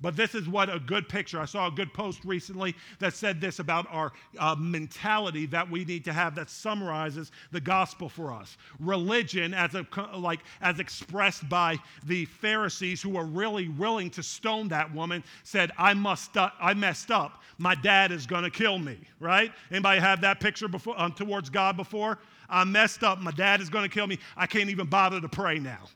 But 0.00 0.16
this 0.16 0.34
is 0.34 0.48
what 0.48 0.72
a 0.72 0.78
good 0.78 1.08
picture. 1.08 1.40
I 1.40 1.44
saw 1.44 1.66
a 1.66 1.70
good 1.70 1.92
post 1.92 2.24
recently 2.24 2.76
that 3.00 3.14
said 3.14 3.40
this 3.40 3.58
about 3.58 3.86
our 3.90 4.12
uh, 4.38 4.54
mentality 4.56 5.46
that 5.46 5.68
we 5.68 5.84
need 5.84 6.04
to 6.04 6.12
have 6.12 6.34
that 6.36 6.50
summarizes 6.50 7.32
the 7.50 7.60
gospel 7.60 8.08
for 8.08 8.32
us. 8.32 8.56
Religion, 8.78 9.54
as 9.54 9.74
a, 9.74 9.86
like 10.16 10.40
as 10.60 10.78
expressed 10.78 11.48
by 11.48 11.76
the 12.06 12.26
Pharisees 12.26 13.02
who 13.02 13.10
were 13.10 13.24
really 13.24 13.68
willing 13.70 14.10
to 14.10 14.22
stone 14.22 14.68
that 14.68 14.92
woman, 14.94 15.24
said, 15.42 15.72
"I 15.76 15.94
must, 15.94 16.36
uh, 16.36 16.50
I 16.60 16.74
messed 16.74 17.10
up. 17.10 17.42
My 17.58 17.74
dad 17.74 18.12
is 18.12 18.26
going 18.26 18.44
to 18.44 18.50
kill 18.50 18.78
me." 18.78 18.98
Right? 19.18 19.52
Anybody 19.70 20.00
have 20.00 20.20
that 20.20 20.38
picture 20.38 20.68
before 20.68 20.94
um, 21.00 21.12
towards 21.12 21.50
God 21.50 21.76
before? 21.76 22.18
I 22.48 22.64
messed 22.64 23.02
up. 23.02 23.18
My 23.18 23.32
dad 23.32 23.60
is 23.60 23.68
going 23.68 23.84
to 23.84 23.92
kill 23.92 24.06
me. 24.06 24.18
I 24.36 24.46
can't 24.46 24.70
even 24.70 24.86
bother 24.86 25.20
to 25.20 25.28
pray 25.28 25.58
now. 25.58 25.88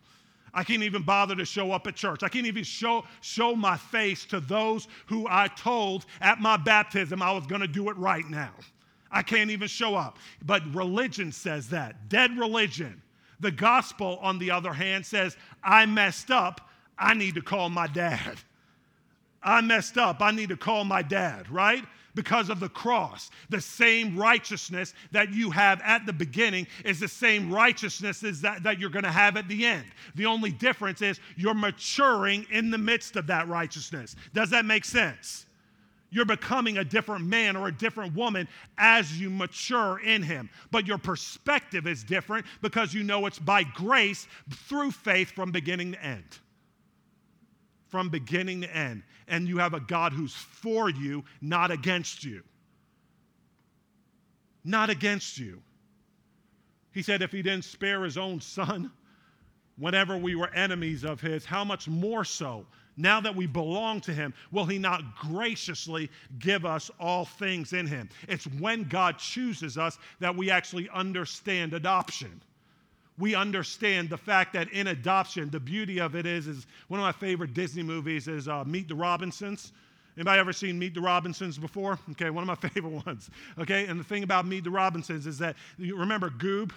I 0.55 0.65
can't 0.65 0.83
even 0.83 1.03
bother 1.03 1.35
to 1.37 1.45
show 1.45 1.73
up 1.73 1.87
at 1.87 1.95
church. 1.95 2.23
I 2.23 2.29
can't 2.29 2.47
even 2.47 2.65
show, 2.65 3.05
show 3.23 3.57
my 3.57 3.77
face 3.77 4.25
to 4.27 4.41
those 4.41 4.87
who 5.07 5.27
I 5.29 5.49
told 5.49 6.05
at 6.21 6.41
my 6.41 6.57
baptism 6.57 7.23
I 7.23 7.33
was 7.33 7.47
going 7.47 7.63
to 7.63 7.69
do 7.69 7.89
it 7.89 7.97
right 7.97 8.29
now. 8.29 8.53
I 9.11 9.23
can't 9.23 9.51
even 9.51 9.69
show 9.69 9.95
up. 9.95 10.19
But 10.45 10.63
religion 10.75 11.33
says 11.33 11.69
that, 11.69 12.09
dead 12.09 12.39
religion. 12.39 13.01
The 13.41 13.51
gospel, 13.51 14.19
on 14.23 14.39
the 14.39 14.51
other 14.51 14.73
hand, 14.73 15.05
says, 15.05 15.37
I 15.65 15.87
messed 15.87 16.31
up. 16.31 16.71
I 16.99 17.15
need 17.15 17.35
to 17.35 17.43
call 17.43 17.69
my 17.69 17.87
dad. 17.87 18.39
I 19.43 19.61
messed 19.61 19.99
up. 19.99 20.21
I 20.21 20.31
need 20.31 20.51
to 20.51 20.57
call 20.57 20.85
my 20.85 21.03
dad, 21.03 21.51
right? 21.51 21.85
Because 22.15 22.49
of 22.49 22.61
the 22.61 22.69
cross. 22.69 23.31
The 23.49 23.61
same 23.61 24.17
righteousness 24.17 24.95
that 25.13 25.33
you 25.33 25.51
have 25.51 25.81
at 25.83 26.07
the 26.07 26.13
beginning 26.13 26.67
is 26.85 27.01
the 27.01 27.09
same 27.09 27.53
righteousness 27.53 28.21
that, 28.21 28.63
that 28.63 28.79
you're 28.79 28.91
going 28.91 29.05
to 29.05 29.11
have 29.11 29.37
at 29.37 29.49
the 29.49 29.65
end. 29.65 29.87
The 30.15 30.27
only 30.27 30.51
difference 30.51 31.03
is 31.03 31.21
you're 31.37 31.55
maturing 31.55 32.47
in 32.51 32.71
the 32.71 32.79
midst 32.79 33.17
of 33.17 33.27
that 33.29 33.49
righteousness. 33.49 34.17
Does 34.35 34.51
that 34.51 34.65
make 34.65 34.85
sense? 34.85 35.47
You're 36.11 36.27
becoming 36.27 36.77
a 36.77 36.85
different 36.85 37.25
man 37.25 37.57
or 37.57 37.69
a 37.69 37.73
different 37.73 38.15
woman 38.15 38.47
as 38.77 39.19
you 39.19 39.31
mature 39.31 39.99
in 40.01 40.23
Him. 40.23 40.51
But 40.71 40.87
your 40.87 40.99
perspective 40.99 41.87
is 41.87 42.05
different 42.05 42.45
because 42.61 42.93
you 42.93 43.03
know 43.03 43.25
it's 43.25 43.39
by 43.39 43.63
grace 43.63 44.29
through 44.51 44.91
faith 44.91 45.31
from 45.31 45.51
beginning 45.51 45.93
to 45.93 46.05
end 46.05 46.39
from 47.93 48.09
beginning 48.09 48.63
to 48.63 48.77
end. 48.77 49.03
And 49.29 49.47
you 49.47 49.59
have 49.59 49.75
a 49.75 49.81
God 49.81 50.15
who's 50.15 50.35
for 50.35 50.89
you, 50.89 51.25
not 51.43 51.71
against 51.71 52.25
you. 52.25 52.43
Not 54.65 54.89
against 54.89 55.39
you. 55.39 55.63
He 56.93 57.03
said, 57.03 57.21
if 57.21 57.31
he 57.31 57.43
didn't 57.43 57.67
spare 57.67 58.03
his 58.03 58.17
own 58.17 58.41
son 58.41 58.91
whenever 59.77 60.17
we 60.17 60.35
were 60.35 60.53
enemies 60.55 61.05
of 61.05 61.21
his, 61.21 61.45
how 61.45 61.65
much 61.65 61.87
more 61.87 62.25
so, 62.25 62.67
now 62.97 63.21
that 63.21 63.37
we 63.37 63.47
belong 63.47 64.01
to 64.03 64.13
him, 64.13 64.33
will 64.51 64.67
he 64.67 64.79
not 64.79 65.17
graciously 65.17 66.11
give 66.39 66.65
us 66.65 66.91
all 66.99 67.27
things 67.27 67.75
in 67.75 67.87
him? 67.87 68.09
It's 68.27 68.45
when 68.45 68.85
God 68.85 69.19
chooses 69.19 69.77
us 69.77 69.99
that 70.21 70.35
we 70.35 70.51
actually 70.51 70.89
understand 70.91 71.75
adoption 71.75 72.41
we 73.19 73.35
understand 73.35 74.09
the 74.09 74.17
fact 74.17 74.53
that 74.55 74.71
in 74.73 74.89
adoption, 74.89 75.51
the 75.51 75.61
beauty 75.61 76.01
of 76.01 76.15
it 76.15 76.27
is, 76.27 76.47
is 76.47 76.67
one 76.89 76.99
of 76.99 77.05
my 77.05 77.13
favorite 77.13 77.55
Disney 77.55 77.83
movies 77.83 78.29
is 78.29 78.49
uh, 78.49 78.65
Meet 78.65 78.89
the 78.89 78.95
Robinsons. 78.95 79.73
Anybody 80.17 80.41
ever 80.41 80.53
seen 80.53 80.79
Meet 80.79 80.95
the 80.95 81.01
Robinsons 81.01 81.59
before? 81.59 81.99
Okay, 82.13 82.31
one 82.31 82.49
of 82.49 82.49
my 82.49 82.69
favorite 82.69 83.07
ones. 83.07 83.31
Okay, 83.59 83.87
and 83.87 83.99
the 83.99 84.05
thing 84.05 84.23
about 84.23 84.47
Meet 84.47 84.65
the 84.65 84.71
Robinsons 84.71 85.27
is 85.27 85.39
that 85.39 85.57
you 85.79 85.97
remember 85.97 86.31
Goob? 86.31 86.73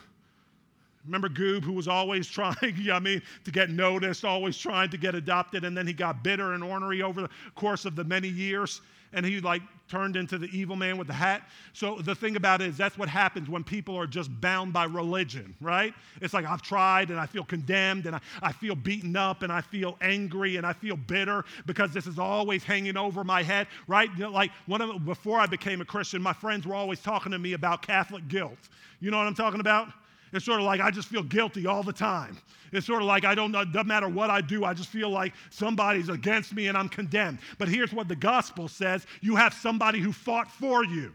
Remember 1.06 1.30
Goob, 1.30 1.64
who 1.64 1.74
was 1.74 1.88
always 1.88 2.28
trying, 2.30 2.56
I 2.92 3.00
mean, 3.00 3.22
to 3.44 3.52
get 3.52 3.70
noticed, 3.70 4.26
always 4.26 4.58
trying 4.58 4.90
to 4.90 4.98
get 4.98 5.16
adopted, 5.16 5.64
and 5.64 5.78
then 5.78 5.88
he 5.88 5.94
got 5.94 6.24
bitter 6.24 6.54
and 6.54 6.64
ornery 6.64 7.02
over 7.02 7.22
the 7.22 7.30
course 7.56 7.86
of 7.86 7.96
the 7.96 8.04
many 8.04 8.28
years 8.28 8.82
and 9.16 9.26
he 9.26 9.40
like 9.40 9.64
turned 9.88 10.16
into 10.16 10.38
the 10.38 10.48
evil 10.48 10.76
man 10.76 10.98
with 10.98 11.08
the 11.08 11.14
hat. 11.14 11.48
So 11.74 11.98
the 12.00 12.14
thing 12.14 12.36
about 12.36 12.62
it 12.62 12.70
is 12.70 12.78
that's 12.78 12.98
what 12.98 13.08
happens 13.08 13.50
when 13.50 13.64
people 13.64 13.96
are 13.96 14.08
just 14.08 14.30
bound 14.42 14.74
by 14.74 14.84
religion, 14.84 15.56
right? 15.62 15.94
It's 16.22 16.34
like 16.34 16.46
I've 16.46 16.62
tried 16.62 17.12
and 17.12 17.20
I 17.20 17.26
feel 17.26 17.44
condemned 17.44 18.06
and 18.06 18.16
I, 18.16 18.20
I 18.42 18.52
feel 18.52 18.76
beaten 18.76 19.16
up 19.16 19.42
and 19.42 19.52
I 19.52 19.62
feel 19.62 19.98
angry 20.02 20.58
and 20.58 20.66
I 20.66 20.74
feel 20.74 20.98
bitter 20.98 21.46
because 21.66 21.92
this 21.92 22.08
is 22.08 22.20
always 22.20 22.64
hanging 22.64 22.98
over 22.98 23.24
my 23.24 23.42
head, 23.42 23.68
right? 23.88 24.10
You 24.16 24.26
know, 24.26 24.32
like 24.32 24.52
one 24.66 24.82
of 24.82 25.06
before 25.06 25.40
I 25.40 25.46
became 25.46 25.82
a 25.82 25.86
Christian, 25.86 26.22
my 26.22 26.34
friends 26.34 26.68
were 26.68 26.76
always 26.76 27.00
talking 27.00 27.32
to 27.32 27.40
me 27.40 27.54
about 27.54 27.82
Catholic 27.82 28.28
guilt. 28.28 28.58
You 29.00 29.12
know 29.12 29.18
what 29.18 29.28
I'm 29.28 29.36
talking 29.36 29.60
about? 29.60 29.90
It's 30.36 30.44
sort 30.44 30.60
of 30.60 30.66
like 30.66 30.82
I 30.82 30.92
just 30.92 31.08
feel 31.08 31.24
guilty 31.24 31.66
all 31.66 31.82
the 31.82 31.94
time. 31.94 32.38
It's 32.74 32.86
sort 32.86 33.02
of 33.02 33.08
like 33.08 33.24
I 33.24 33.36
don't 33.36 33.54
know, 33.54 33.64
doesn't 33.64 33.88
matter 33.88 34.10
what 34.10 34.30
I 34.30 34.42
do, 34.42 34.66
I 34.66 34.74
just 34.74 34.90
feel 34.90 35.10
like 35.10 35.34
somebody's 35.50 36.10
against 36.10 36.54
me 36.54 36.68
and 36.68 36.78
I'm 36.78 36.90
condemned. 36.90 37.40
But 37.58 37.70
here's 37.70 37.94
what 37.94 38.10
the 38.10 38.18
gospel 38.18 38.68
says 38.68 39.08
you 39.22 39.38
have 39.38 39.54
somebody 39.54 40.00
who 40.00 40.12
fought 40.12 40.52
for 40.52 40.84
you. 40.84 41.14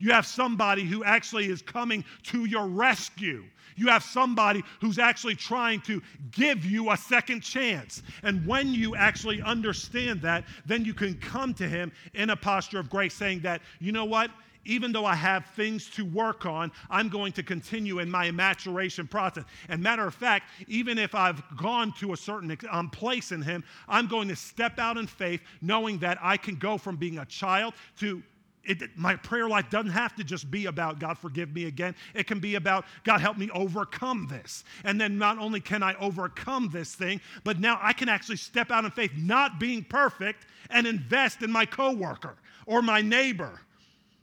You 0.00 0.10
have 0.12 0.26
somebody 0.26 0.82
who 0.82 1.04
actually 1.04 1.46
is 1.46 1.62
coming 1.62 2.04
to 2.24 2.46
your 2.46 2.66
rescue. 2.66 3.44
You 3.76 3.86
have 3.86 4.02
somebody 4.02 4.64
who's 4.80 4.98
actually 4.98 5.36
trying 5.36 5.80
to 5.82 6.02
give 6.32 6.64
you 6.64 6.90
a 6.90 6.96
second 6.96 7.42
chance. 7.42 8.02
And 8.24 8.44
when 8.46 8.74
you 8.74 8.96
actually 8.96 9.40
understand 9.42 10.22
that, 10.22 10.44
then 10.66 10.84
you 10.84 10.92
can 10.92 11.14
come 11.14 11.54
to 11.54 11.68
Him 11.68 11.92
in 12.14 12.30
a 12.30 12.36
posture 12.36 12.80
of 12.80 12.90
grace, 12.90 13.14
saying 13.14 13.40
that, 13.40 13.62
you 13.78 13.92
know 13.92 14.06
what? 14.06 14.30
Even 14.64 14.92
though 14.92 15.06
I 15.06 15.14
have 15.14 15.46
things 15.46 15.88
to 15.90 16.04
work 16.04 16.46
on, 16.46 16.70
I'm 16.90 17.08
going 17.08 17.32
to 17.32 17.42
continue 17.42 17.98
in 17.98 18.10
my 18.10 18.30
maturation 18.30 19.06
process. 19.06 19.44
And 19.68 19.82
matter 19.82 20.06
of 20.06 20.14
fact, 20.14 20.50
even 20.68 20.98
if 20.98 21.14
I've 21.14 21.42
gone 21.56 21.92
to 22.00 22.12
a 22.12 22.16
certain 22.16 22.56
um, 22.70 22.90
place 22.90 23.32
in 23.32 23.42
Him, 23.42 23.64
I'm 23.88 24.06
going 24.06 24.28
to 24.28 24.36
step 24.36 24.78
out 24.78 24.96
in 24.96 25.06
faith, 25.06 25.40
knowing 25.60 25.98
that 25.98 26.18
I 26.20 26.36
can 26.36 26.56
go 26.56 26.78
from 26.78 26.96
being 26.96 27.18
a 27.18 27.26
child 27.26 27.74
to 28.00 28.22
it, 28.64 28.82
my 28.94 29.16
prayer 29.16 29.48
life 29.48 29.70
doesn't 29.70 29.90
have 29.90 30.14
to 30.16 30.24
just 30.24 30.50
be 30.50 30.66
about 30.66 30.98
God 30.98 31.16
forgive 31.16 31.54
me 31.54 31.64
again. 31.64 31.94
It 32.14 32.26
can 32.26 32.40
be 32.40 32.56
about 32.56 32.84
God 33.04 33.20
help 33.20 33.38
me 33.38 33.50
overcome 33.54 34.26
this. 34.28 34.64
And 34.84 35.00
then 35.00 35.16
not 35.16 35.38
only 35.38 35.60
can 35.60 35.82
I 35.82 35.94
overcome 35.94 36.68
this 36.70 36.94
thing, 36.94 37.22
but 37.42 37.58
now 37.58 37.78
I 37.80 37.94
can 37.94 38.10
actually 38.10 38.36
step 38.36 38.70
out 38.70 38.84
in 38.84 38.90
faith, 38.90 39.12
not 39.16 39.58
being 39.58 39.82
perfect, 39.82 40.46
and 40.68 40.86
invest 40.86 41.42
in 41.42 41.50
my 41.50 41.64
coworker 41.64 42.36
or 42.66 42.82
my 42.82 43.00
neighbor 43.00 43.60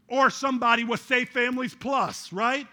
or 0.08 0.30
somebody 0.30 0.84
with 0.84 1.02
Safe 1.02 1.30
Families 1.30 1.76
Plus, 1.76 2.32
right? 2.32 2.68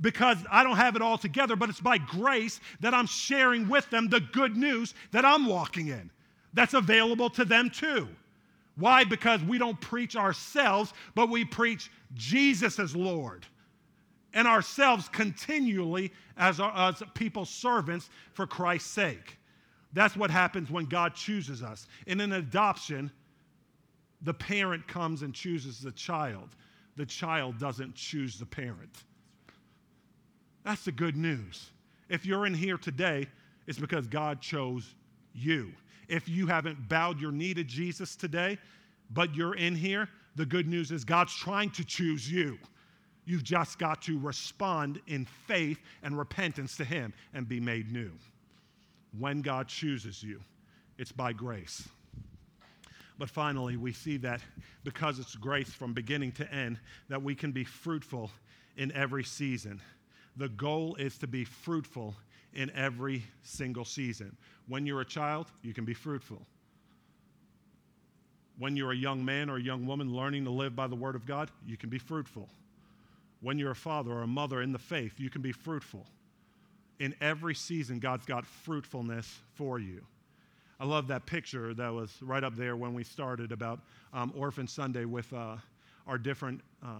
Because 0.00 0.38
I 0.50 0.64
don't 0.64 0.76
have 0.76 0.96
it 0.96 1.02
all 1.02 1.18
together, 1.18 1.56
but 1.56 1.68
it's 1.68 1.80
by 1.80 1.98
grace 1.98 2.60
that 2.80 2.94
I'm 2.94 3.06
sharing 3.06 3.68
with 3.68 3.88
them 3.90 4.08
the 4.08 4.20
good 4.20 4.56
news 4.56 4.94
that 5.12 5.24
I'm 5.24 5.46
walking 5.46 5.88
in. 5.88 6.10
That's 6.52 6.74
available 6.74 7.30
to 7.30 7.44
them 7.44 7.70
too. 7.70 8.08
Why? 8.76 9.04
Because 9.04 9.42
we 9.42 9.58
don't 9.58 9.80
preach 9.80 10.16
ourselves, 10.16 10.92
but 11.14 11.28
we 11.30 11.44
preach 11.44 11.90
Jesus 12.14 12.78
as 12.78 12.94
Lord 12.96 13.46
and 14.34 14.48
ourselves 14.48 15.08
continually 15.08 16.12
as, 16.36 16.60
our, 16.60 16.90
as 16.90 17.02
people's 17.14 17.50
servants 17.50 18.10
for 18.32 18.46
Christ's 18.46 18.90
sake. 18.90 19.38
That's 19.92 20.16
what 20.16 20.30
happens 20.30 20.70
when 20.70 20.86
God 20.86 21.14
chooses 21.14 21.62
us. 21.62 21.86
In 22.08 22.20
an 22.20 22.32
adoption, 22.32 23.12
the 24.22 24.34
parent 24.34 24.86
comes 24.88 25.22
and 25.22 25.32
chooses 25.32 25.80
the 25.80 25.92
child. 25.92 26.56
The 26.96 27.06
child 27.06 27.58
doesn't 27.58 27.94
choose 27.94 28.38
the 28.38 28.46
parent. 28.46 29.04
That's 30.64 30.84
the 30.84 30.92
good 30.92 31.16
news. 31.16 31.70
If 32.08 32.24
you're 32.24 32.46
in 32.46 32.54
here 32.54 32.78
today, 32.78 33.26
it's 33.66 33.78
because 33.78 34.06
God 34.06 34.40
chose 34.40 34.94
you. 35.32 35.72
If 36.08 36.28
you 36.28 36.46
haven't 36.46 36.88
bowed 36.88 37.20
your 37.20 37.32
knee 37.32 37.54
to 37.54 37.64
Jesus 37.64 38.14
today, 38.14 38.58
but 39.10 39.34
you're 39.34 39.56
in 39.56 39.74
here, 39.74 40.08
the 40.36 40.46
good 40.46 40.66
news 40.66 40.90
is 40.90 41.04
God's 41.04 41.34
trying 41.34 41.70
to 41.70 41.84
choose 41.84 42.30
you. 42.30 42.58
You've 43.26 43.44
just 43.44 43.78
got 43.78 44.02
to 44.02 44.18
respond 44.18 45.00
in 45.06 45.24
faith 45.46 45.78
and 46.02 46.18
repentance 46.18 46.76
to 46.76 46.84
Him 46.84 47.12
and 47.32 47.48
be 47.48 47.60
made 47.60 47.90
new. 47.90 48.10
When 49.18 49.40
God 49.40 49.68
chooses 49.68 50.22
you, 50.22 50.40
it's 50.98 51.12
by 51.12 51.32
grace. 51.32 51.88
But 53.18 53.30
finally, 53.30 53.76
we 53.76 53.92
see 53.92 54.16
that 54.18 54.40
because 54.82 55.18
it's 55.18 55.36
grace 55.36 55.70
from 55.70 55.92
beginning 55.92 56.32
to 56.32 56.52
end, 56.52 56.78
that 57.08 57.22
we 57.22 57.34
can 57.34 57.52
be 57.52 57.64
fruitful 57.64 58.30
in 58.76 58.90
every 58.92 59.24
season. 59.24 59.80
The 60.36 60.48
goal 60.48 60.96
is 60.96 61.16
to 61.18 61.26
be 61.26 61.44
fruitful 61.44 62.14
in 62.54 62.70
every 62.74 63.24
single 63.42 63.84
season. 63.84 64.36
When 64.68 64.86
you're 64.86 65.00
a 65.00 65.04
child, 65.06 65.46
you 65.62 65.72
can 65.72 65.84
be 65.84 65.94
fruitful. 65.94 66.42
When 68.58 68.76
you're 68.76 68.92
a 68.92 68.96
young 68.96 69.24
man 69.24 69.50
or 69.50 69.56
a 69.56 69.62
young 69.62 69.86
woman 69.86 70.14
learning 70.14 70.44
to 70.44 70.50
live 70.50 70.74
by 70.74 70.86
the 70.86 70.94
Word 70.94 71.14
of 71.14 71.26
God, 71.26 71.50
you 71.66 71.76
can 71.76 71.90
be 71.90 71.98
fruitful. 71.98 72.48
When 73.40 73.58
you're 73.58 73.72
a 73.72 73.76
father 73.76 74.12
or 74.12 74.22
a 74.22 74.26
mother 74.26 74.62
in 74.62 74.72
the 74.72 74.78
faith, 74.78 75.14
you 75.18 75.30
can 75.30 75.42
be 75.42 75.52
fruitful. 75.52 76.06
In 76.98 77.14
every 77.20 77.54
season, 77.54 77.98
God's 77.98 78.24
got 78.24 78.46
fruitfulness 78.46 79.40
for 79.54 79.78
you. 79.78 80.04
I 80.84 80.86
love 80.86 81.08
that 81.08 81.24
picture 81.24 81.72
that 81.72 81.90
was 81.90 82.12
right 82.20 82.44
up 82.44 82.56
there 82.56 82.76
when 82.76 82.92
we 82.92 83.04
started 83.04 83.52
about 83.52 83.80
um, 84.12 84.34
Orphan 84.36 84.68
Sunday 84.68 85.06
with 85.06 85.32
uh, 85.32 85.56
our 86.06 86.18
different 86.18 86.60
uh, 86.84 86.98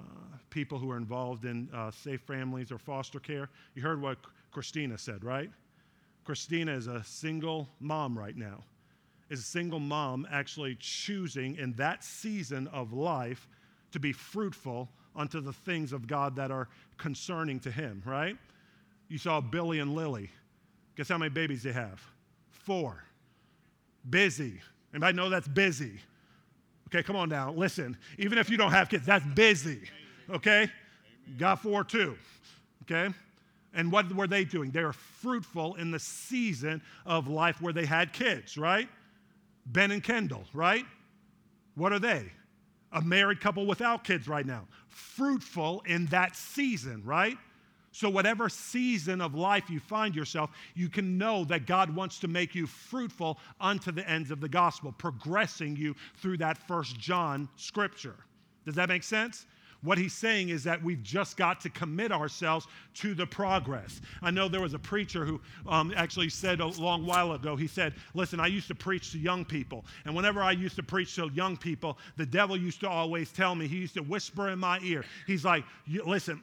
people 0.49 0.79
who 0.79 0.91
are 0.91 0.97
involved 0.97 1.45
in 1.45 1.69
uh, 1.75 1.91
safe 1.91 2.23
families 2.23 2.73
or 2.73 2.79
foster 2.79 3.21
care. 3.21 3.51
You 3.75 3.83
heard 3.83 4.01
what 4.01 4.17
Christina 4.53 4.97
said, 4.97 5.23
right? 5.23 5.51
Christina 6.25 6.73
is 6.73 6.87
a 6.87 7.05
single 7.05 7.69
mom 7.79 8.19
right 8.19 8.35
now. 8.35 8.65
Is 9.29 9.41
a 9.41 9.43
single 9.43 9.81
mom 9.81 10.27
actually 10.33 10.79
choosing 10.81 11.57
in 11.57 11.75
that 11.75 12.03
season 12.03 12.69
of 12.69 12.95
life 12.95 13.47
to 13.93 14.01
be 14.01 14.15
fruitful 14.15 14.89
unto 15.15 15.43
the 15.43 15.53
things 15.53 15.93
of 15.93 16.07
God 16.07 16.37
that 16.37 16.51
are 16.51 16.71
concerning 16.97 17.61
to 17.61 17.71
him, 17.71 18.03
right? 18.07 18.39
You 19.09 19.19
saw 19.19 19.43
Billy 19.43 19.81
and 19.81 19.95
Lily. 19.95 20.31
Guess 20.97 21.11
how 21.11 21.19
many 21.19 21.29
babies 21.29 21.63
they 21.65 21.73
have? 21.73 22.03
Four. 22.49 23.05
Busy. 24.09 24.61
Anybody 24.93 25.17
know 25.17 25.29
that's 25.29 25.49
busy? 25.49 25.99
Okay, 26.89 27.03
come 27.03 27.17
on 27.17 27.29
now. 27.29 27.53
Listen, 27.53 27.97
even 28.19 28.39
if 28.39 28.49
you 28.49 28.57
don't 28.57 28.71
have 28.71 28.89
kids, 28.89 29.05
that's 29.05 29.25
busy. 29.35 29.83
Okay? 30.31 30.71
Got 31.39 31.61
four 31.61 31.85
too. 31.85 32.17
Okay? 32.83 33.13
And 33.73 33.91
what 33.91 34.13
were 34.15 34.29
they 34.29 34.45
doing? 34.45 34.71
They 34.71 34.85
were 34.85 34.93
fruitful 34.93 35.75
in 35.75 35.91
the 35.91 35.99
season 35.99 36.81
of 37.05 37.27
life 37.27 37.61
where 37.61 37.73
they 37.73 37.87
had 37.87 38.13
kids, 38.13 38.57
right? 38.57 38.89
Ben 39.67 39.91
and 39.91 40.03
Kendall, 40.03 40.45
right? 40.53 40.85
What 41.75 41.93
are 41.93 41.99
they? 41.99 42.31
A 42.93 43.03
married 43.03 43.41
couple 43.41 43.67
without 43.67 44.05
kids 44.05 44.29
right 44.29 44.47
now. 44.47 44.69
Fruitful 44.89 45.83
in 45.87 46.07
that 46.07 46.37
season, 46.37 47.03
right? 47.05 47.37
So, 47.95 48.11
whatever 48.11 48.49
season 48.49 49.21
of 49.21 49.37
life 49.37 49.71
you 49.71 49.79
find 49.79 50.17
yourself, 50.17 50.51
you 50.75 50.89
can 50.89 51.17
know 51.17 51.45
that 51.45 51.65
God 51.65 51.95
wants 51.95 52.19
to 52.19 52.29
make 52.29 52.53
you 52.53 52.67
fruitful 52.67 53.39
unto 53.61 53.93
the 53.93 54.07
ends 54.11 54.33
of 54.33 54.41
the 54.41 54.49
gospel, 54.49 54.91
progressing 54.91 55.77
you 55.77 55.95
through 56.17 56.39
that 56.39 56.59
first 56.59 56.99
John 56.99 57.49
scripture. 57.55 58.17
Does 58.67 58.75
that 58.75 58.89
make 58.89 59.05
sense? 59.05 59.47
What 59.83 59.97
he's 59.97 60.13
saying 60.13 60.49
is 60.49 60.65
that 60.65 60.83
we've 60.83 61.05
just 61.05 61.37
got 61.37 61.61
to 61.61 61.71
commit 61.71 62.11
ourselves 62.11 62.67
to 62.95 63.15
the 63.15 63.27
progress. 63.27 64.01
I 64.23 64.33
know 64.33 64.49
there 64.49 64.61
was 64.61 64.75
a 64.75 64.79
preacher 64.79 65.25
who 65.25 65.41
um, 65.69 65.95
actually 65.97 66.31
said 66.31 66.59
a 66.59 66.67
long 66.67 67.07
while 67.07 67.31
ago, 67.35 67.55
he 67.55 67.69
said, 67.69 67.95
Listen, 68.13 68.41
I 68.41 68.49
used 68.49 68.67
to 68.67 68.75
preach 68.75 69.13
to 69.13 69.19
young 69.19 69.45
people. 69.45 69.85
And 70.05 70.17
whenever 70.17 70.43
I 70.43 70.51
used 70.51 70.75
to 70.77 70.83
preach 70.83 71.15
to 71.15 71.31
young 71.33 71.57
people, 71.57 71.97
the 72.17 72.27
devil 72.27 72.57
used 72.57 72.81
to 72.81 72.89
always 72.89 73.31
tell 73.31 73.55
me, 73.55 73.69
he 73.69 73.77
used 73.77 73.95
to 73.95 74.03
whisper 74.03 74.49
in 74.49 74.59
my 74.59 74.81
ear. 74.83 75.05
He's 75.29 75.45
like, 75.45 75.63
Listen, 75.87 76.43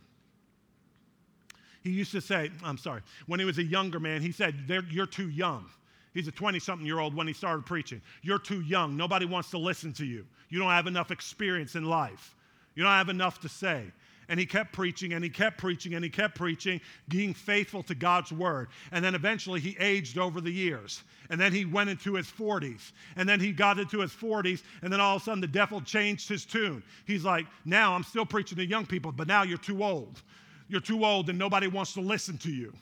he 1.86 1.92
used 1.92 2.10
to 2.12 2.20
say, 2.20 2.50
I'm 2.64 2.78
sorry, 2.78 3.00
when 3.26 3.38
he 3.38 3.46
was 3.46 3.58
a 3.58 3.64
younger 3.64 4.00
man, 4.00 4.20
he 4.20 4.32
said, 4.32 4.54
You're 4.90 5.06
too 5.06 5.30
young. 5.30 5.66
He's 6.12 6.28
a 6.28 6.32
20 6.32 6.58
something 6.58 6.86
year 6.86 6.98
old 6.98 7.14
when 7.14 7.26
he 7.26 7.32
started 7.32 7.66
preaching. 7.66 8.00
You're 8.22 8.38
too 8.38 8.62
young. 8.62 8.96
Nobody 8.96 9.26
wants 9.26 9.50
to 9.50 9.58
listen 9.58 9.92
to 9.94 10.06
you. 10.06 10.26
You 10.48 10.58
don't 10.58 10.70
have 10.70 10.86
enough 10.86 11.10
experience 11.10 11.74
in 11.74 11.84
life. 11.84 12.34
You 12.74 12.82
don't 12.82 12.92
have 12.92 13.10
enough 13.10 13.38
to 13.40 13.48
say. 13.48 13.84
And 14.28 14.40
he 14.40 14.46
kept 14.46 14.72
preaching 14.72 15.12
and 15.12 15.22
he 15.22 15.30
kept 15.30 15.58
preaching 15.58 15.94
and 15.94 16.02
he 16.02 16.10
kept 16.10 16.34
preaching, 16.34 16.80
being 17.08 17.32
faithful 17.34 17.82
to 17.84 17.94
God's 17.94 18.32
word. 18.32 18.68
And 18.90 19.04
then 19.04 19.14
eventually 19.14 19.60
he 19.60 19.76
aged 19.78 20.18
over 20.18 20.40
the 20.40 20.50
years. 20.50 21.04
And 21.30 21.40
then 21.40 21.52
he 21.52 21.64
went 21.64 21.90
into 21.90 22.14
his 22.14 22.26
40s. 22.26 22.92
And 23.16 23.28
then 23.28 23.38
he 23.38 23.52
got 23.52 23.78
into 23.78 24.00
his 24.00 24.10
40s. 24.10 24.62
And 24.82 24.92
then 24.92 25.00
all 25.00 25.16
of 25.16 25.22
a 25.22 25.24
sudden 25.26 25.40
the 25.40 25.46
devil 25.46 25.80
changed 25.80 26.28
his 26.28 26.44
tune. 26.44 26.82
He's 27.04 27.24
like, 27.24 27.46
now 27.64 27.94
I'm 27.94 28.02
still 28.02 28.26
preaching 28.26 28.56
to 28.56 28.66
young 28.66 28.86
people, 28.86 29.12
but 29.12 29.28
now 29.28 29.42
you're 29.44 29.58
too 29.58 29.84
old. 29.84 30.22
You're 30.68 30.80
too 30.80 31.04
old 31.04 31.28
and 31.28 31.38
nobody 31.38 31.68
wants 31.68 31.94
to 31.94 32.00
listen 32.00 32.38
to 32.38 32.50
you. 32.50 32.72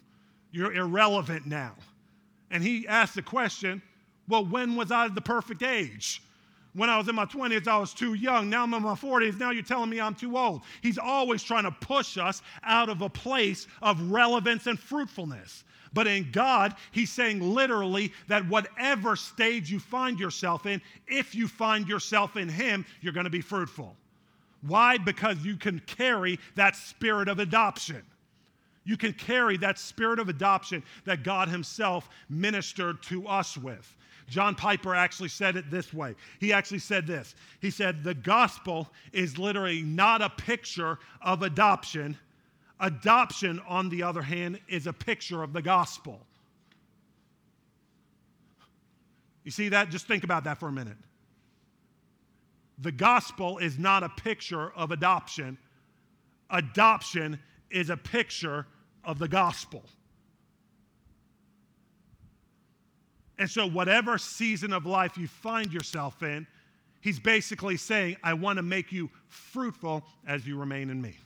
You're 0.53 0.73
irrelevant 0.73 1.47
now. 1.47 1.75
And 2.51 2.63
he 2.63 2.87
asked 2.87 3.15
the 3.15 3.23
question, 3.23 3.83
well, 4.29 4.45
when 4.45 4.77
was 4.77 4.91
I 4.91 5.09
the 5.09 5.21
perfect 5.21 5.63
age? 5.63 6.23
When 6.75 6.91
I 6.91 6.99
was 6.99 7.09
in 7.09 7.15
my 7.15 7.25
20s, 7.25 7.69
I 7.69 7.77
was 7.79 7.95
too 7.95 8.15
young. 8.15 8.51
Now 8.51 8.65
I'm 8.65 8.75
in 8.75 8.83
my 8.83 8.95
40s. 8.95 9.39
Now 9.39 9.51
you're 9.51 9.63
telling 9.63 9.91
me 9.91 10.01
I'm 10.01 10.15
too 10.15 10.37
old. 10.37 10.63
He's 10.83 10.99
always 10.99 11.43
trying 11.43 11.65
to 11.65 11.71
push 11.71 12.19
us 12.19 12.43
out 12.65 12.89
of 12.89 13.03
a 13.03 13.09
place 13.09 13.67
of 13.81 14.11
relevance 14.11 14.67
and 14.67 14.79
fruitfulness. 14.79 15.65
But 15.93 16.09
in 16.09 16.33
God, 16.33 16.75
He's 16.91 17.13
saying 17.13 17.41
literally 17.41 18.13
that 18.27 18.47
whatever 18.49 19.15
stage 19.15 19.71
you 19.71 19.79
find 19.79 20.19
yourself 20.19 20.67
in, 20.67 20.83
if 21.07 21.35
you 21.35 21.47
find 21.47 21.89
yourself 21.89 22.37
in 22.37 22.49
Him, 22.49 22.85
you're 23.01 23.13
going 23.13 23.25
to 23.25 23.31
be 23.31 23.41
fruitful. 23.41 23.97
Why? 24.67 24.99
Because 24.99 25.45
you 25.45 25.57
can 25.57 25.81
carry 25.81 26.39
that 26.55 26.77
spirit 26.77 27.29
of 27.29 27.39
adoption. 27.39 28.03
You 28.85 28.97
can 28.97 29.13
carry 29.13 29.57
that 29.59 29.79
spirit 29.79 30.19
of 30.19 30.29
adoption 30.29 30.83
that 31.05 31.23
God 31.23 31.49
Himself 31.49 32.09
ministered 32.29 33.03
to 33.05 33.27
us 33.27 33.57
with. 33.57 33.95
John 34.29 34.55
Piper 34.55 34.95
actually 34.95 35.29
said 35.29 35.57
it 35.57 35.71
this 35.71 35.93
way. 35.93 36.15
He 36.41 36.53
actually 36.53 36.79
said 36.79 37.07
this. 37.07 37.35
He 37.61 37.71
said, 37.71 38.03
The 38.03 38.15
gospel 38.15 38.89
is 39.13 39.39
literally 39.39 39.83
not 39.83 40.23
a 40.23 40.31
picture 40.31 40.99
of 41.21 41.43
adoption. 41.43 42.17
Adoption, 42.81 43.61
on 43.69 43.89
the 43.89 44.03
other 44.03 44.23
hand, 44.23 44.59
is 44.69 44.87
a 44.87 44.93
picture 44.93 45.43
of 45.43 45.53
the 45.53 45.63
gospel. 45.63 46.21
You 49.45 49.51
see 49.51 49.69
that? 49.69 49.91
Just 49.91 50.07
think 50.07 50.25
about 50.25 50.45
that 50.45 50.59
for 50.59 50.69
a 50.69 50.73
minute. 50.73 50.97
The 52.79 52.93
gospel 52.93 53.59
is 53.59 53.79
not 53.79 54.03
a 54.03 54.09
picture 54.09 54.73
of 54.73 54.91
adoption, 54.91 55.59
adoption 56.51 57.39
is 57.71 57.91
a 57.91 57.97
picture 57.97 58.67
of 59.05 59.19
the 59.19 59.29
gospel. 59.29 59.85
And 63.39 63.51
so, 63.51 63.67
whatever 63.67 64.17
season 64.19 64.73
of 64.73 64.87
life 64.87 65.19
you 65.19 65.27
find 65.27 65.73
yourself 65.73 66.23
in, 66.23 66.47
he's 67.01 67.19
basically 67.19 67.77
saying, 67.77 68.17
I 68.23 68.35
want 68.35 68.59
to 68.59 68.63
make 68.63 68.93
you 68.93 69.11
fruitful 69.27 70.05
as 70.27 70.47
you 70.47 70.57
remain 70.57 70.91
in 70.91 71.01
me. 71.01 71.17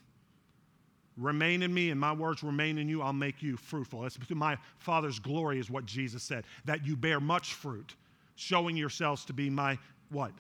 Remain 1.19 1.63
in 1.63 1.75
me, 1.75 1.91
and 1.91 2.01
my 2.01 2.13
words 2.13 2.43
remain 2.43 2.79
in 2.79 2.89
you, 2.89 3.03
I'll 3.03 3.13
make 3.13 3.43
you 3.43 3.57
fruitful. 3.57 4.05
It's 4.05 4.17
to 4.17 4.35
my 4.35 4.57
Father's 4.79 5.19
glory, 5.19 5.59
is 5.59 5.69
what 5.69 5.85
Jesus 5.85 6.23
said, 6.23 6.45
that 6.65 6.87
you 6.87 6.97
bear 6.97 7.21
much 7.21 7.55
fruit, 7.55 7.95
showing 8.37 8.77
yourselves 8.77 9.25
to 9.27 9.33
be 9.33 9.51
my 9.51 9.77
what? 10.11 10.33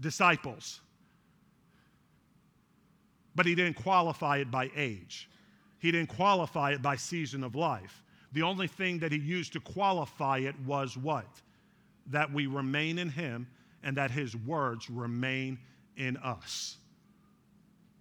Disciples. 0.00 0.80
But 3.34 3.46
he 3.46 3.54
didn't 3.54 3.76
qualify 3.76 4.38
it 4.38 4.50
by 4.50 4.70
age. 4.74 5.28
He 5.78 5.92
didn't 5.92 6.08
qualify 6.08 6.72
it 6.72 6.82
by 6.82 6.96
season 6.96 7.44
of 7.44 7.54
life. 7.54 8.02
The 8.32 8.42
only 8.42 8.66
thing 8.66 8.98
that 8.98 9.12
he 9.12 9.18
used 9.18 9.52
to 9.54 9.60
qualify 9.60 10.38
it 10.38 10.58
was 10.66 10.96
what? 10.96 11.28
That 12.06 12.32
we 12.32 12.46
remain 12.46 12.98
in 12.98 13.08
him 13.08 13.46
and 13.82 13.96
that 13.96 14.10
his 14.10 14.36
words 14.36 14.90
remain 14.90 15.58
in 15.96 16.16
us. 16.18 16.78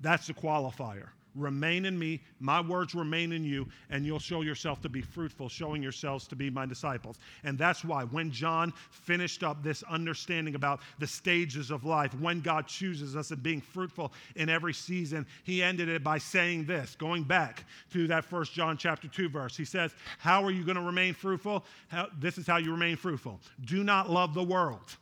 That's 0.01 0.27
the 0.27 0.33
qualifier. 0.33 1.09
Remain 1.37 1.85
in 1.85 1.97
me, 1.97 2.21
my 2.39 2.59
words 2.59 2.95
remain 2.95 3.31
in 3.31 3.43
you, 3.43 3.67
and 3.89 4.05
you'll 4.05 4.19
show 4.19 4.41
yourself 4.41 4.81
to 4.81 4.89
be 4.89 5.01
fruitful, 5.01 5.49
showing 5.49 5.83
yourselves 5.83 6.27
to 6.27 6.35
be 6.35 6.49
my 6.49 6.65
disciples. 6.65 7.17
And 7.43 7.57
that's 7.57 7.85
why 7.85 8.03
when 8.05 8.31
John 8.31 8.73
finished 8.89 9.43
up 9.43 9.63
this 9.63 9.83
understanding 9.83 10.55
about 10.55 10.81
the 10.99 11.07
stages 11.07 11.71
of 11.71 11.85
life, 11.85 12.13
when 12.19 12.41
God 12.41 12.67
chooses 12.67 13.15
us 13.15 13.31
and 13.31 13.41
being 13.41 13.61
fruitful 13.61 14.11
in 14.35 14.49
every 14.49 14.73
season, 14.73 15.25
he 15.43 15.61
ended 15.61 15.89
it 15.89 16.03
by 16.03 16.17
saying 16.17 16.65
this, 16.65 16.95
going 16.95 17.23
back 17.23 17.63
to 17.93 18.07
that 18.07 18.25
first 18.25 18.53
John 18.53 18.77
chapter 18.77 19.07
2 19.07 19.29
verse. 19.29 19.55
He 19.55 19.65
says, 19.65 19.93
How 20.17 20.43
are 20.43 20.51
you 20.51 20.63
going 20.63 20.75
to 20.77 20.81
remain 20.81 21.13
fruitful? 21.13 21.63
How, 21.89 22.07
this 22.19 22.37
is 22.37 22.47
how 22.47 22.57
you 22.57 22.71
remain 22.71 22.97
fruitful. 22.97 23.39
Do 23.65 23.83
not 23.83 24.09
love 24.09 24.33
the 24.33 24.43
world 24.43 24.97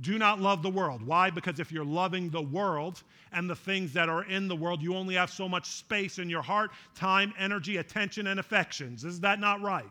do 0.00 0.18
not 0.18 0.40
love 0.40 0.62
the 0.62 0.70
world. 0.70 1.02
Why? 1.02 1.30
Because 1.30 1.60
if 1.60 1.70
you're 1.70 1.84
loving 1.84 2.30
the 2.30 2.42
world 2.42 3.02
and 3.32 3.48
the 3.48 3.56
things 3.56 3.92
that 3.92 4.08
are 4.08 4.24
in 4.24 4.48
the 4.48 4.56
world, 4.56 4.82
you 4.82 4.94
only 4.94 5.14
have 5.14 5.30
so 5.30 5.48
much 5.48 5.66
space 5.66 6.18
in 6.18 6.30
your 6.30 6.42
heart, 6.42 6.70
time, 6.94 7.34
energy, 7.38 7.76
attention, 7.76 8.26
and 8.26 8.40
affections. 8.40 9.04
Is 9.04 9.20
that 9.20 9.40
not 9.40 9.60
right? 9.60 9.84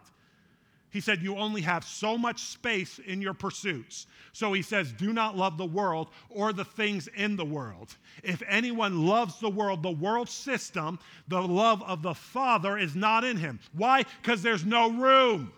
He 0.91 1.01
said, 1.01 1.21
You 1.21 1.37
only 1.37 1.61
have 1.61 1.83
so 1.83 2.17
much 2.17 2.41
space 2.41 2.99
in 2.99 3.21
your 3.21 3.33
pursuits. 3.33 4.07
So 4.33 4.53
he 4.53 4.61
says, 4.61 4.91
Do 4.91 5.13
not 5.13 5.37
love 5.37 5.57
the 5.57 5.65
world 5.65 6.09
or 6.29 6.51
the 6.51 6.65
things 6.65 7.07
in 7.09 7.35
the 7.35 7.45
world. 7.45 7.95
If 8.23 8.41
anyone 8.47 9.05
loves 9.05 9.39
the 9.39 9.49
world, 9.49 9.83
the 9.83 9.91
world 9.91 10.29
system, 10.29 10.97
the 11.27 11.41
love 11.41 11.83
of 11.83 12.01
the 12.01 12.15
Father 12.15 12.77
is 12.77 12.95
not 12.95 13.23
in 13.23 13.37
him. 13.37 13.59
Why? 13.73 14.03
Because 14.21 14.41
there's 14.41 14.65
no 14.65 14.89
room. 14.89 15.53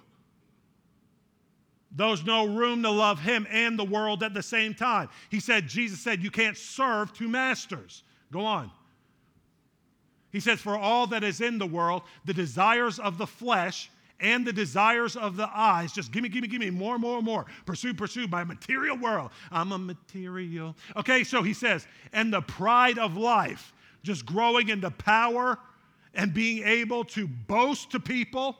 There's 1.94 2.26
no 2.26 2.46
room 2.46 2.84
to 2.84 2.90
love 2.90 3.20
him 3.20 3.46
and 3.50 3.78
the 3.78 3.84
world 3.84 4.24
at 4.24 4.34
the 4.34 4.44
same 4.44 4.74
time. 4.74 5.10
He 5.30 5.40
said, 5.40 5.68
Jesus 5.68 6.00
said, 6.00 6.24
you 6.24 6.32
can't 6.32 6.58
serve 6.58 7.14
two 7.14 7.28
masters. 7.28 8.04
Go 8.32 8.46
on. 8.46 8.72
He 10.32 10.40
says, 10.40 10.60
For 10.62 10.78
all 10.78 11.08
that 11.08 11.24
is 11.24 11.42
in 11.42 11.58
the 11.58 11.68
world, 11.68 12.04
the 12.26 12.34
desires 12.34 13.00
of 13.00 13.18
the 13.18 13.28
flesh 13.28 13.92
and 14.22 14.46
the 14.46 14.54
desires 14.54 15.16
of 15.16 15.36
the 15.36 15.50
eyes, 15.54 15.92
just 15.92 16.12
give 16.12 16.24
me, 16.24 16.30
give 16.30 16.44
me, 16.44 16.48
give 16.48 16.62
me 16.62 16.70
more, 16.70 16.98
more, 16.98 17.22
more. 17.22 17.46
Pursue, 17.66 17.94
pursue 17.94 18.28
my 18.28 18.44
material 18.44 18.96
world. 18.96 19.32
I'm 19.52 19.72
a 19.72 19.78
material. 19.78 20.76
Okay, 20.96 21.24
so 21.24 21.42
he 21.42 21.54
says, 21.54 21.88
and 22.14 22.32
the 22.32 22.42
pride 22.42 23.00
of 23.00 23.18
life, 23.18 23.74
just 24.04 24.26
growing 24.26 24.70
into 24.70 24.92
power 24.92 25.58
and 26.14 26.34
being 26.34 26.64
able 26.66 27.04
to 27.06 27.28
boast 27.28 27.92
to 27.92 28.00
people 28.00 28.58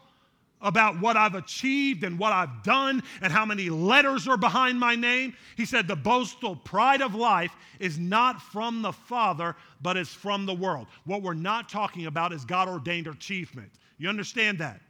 about 0.62 1.00
what 1.00 1.18
I've 1.18 1.36
achieved 1.36 2.04
and 2.04 2.18
what 2.18 2.34
I've 2.34 2.64
done 2.64 3.04
and 3.22 3.32
how 3.32 3.46
many 3.46 3.70
letters 3.70 4.28
are 4.28 4.38
behind 4.38 4.80
my 4.80 4.96
name. 4.96 5.34
He 5.58 5.66
said, 5.66 5.88
The 5.88 5.96
boastful 5.96 6.56
pride 6.56 7.02
of 7.02 7.16
life 7.16 7.56
is 7.80 7.98
not 7.98 8.42
from 8.42 8.82
the 8.82 8.92
Father, 8.92 9.56
but 9.82 9.98
is 9.98 10.10
from 10.10 10.46
the 10.46 10.54
world. 10.54 10.88
What 11.06 11.22
we're 11.22 11.34
not 11.34 11.70
talking 11.70 12.06
about 12.06 12.34
is 12.34 12.46
God 12.46 12.68
ordained 12.68 13.08
achievement. 13.08 13.72
You 13.98 14.10
understand 14.10 14.60
that? 14.60 14.82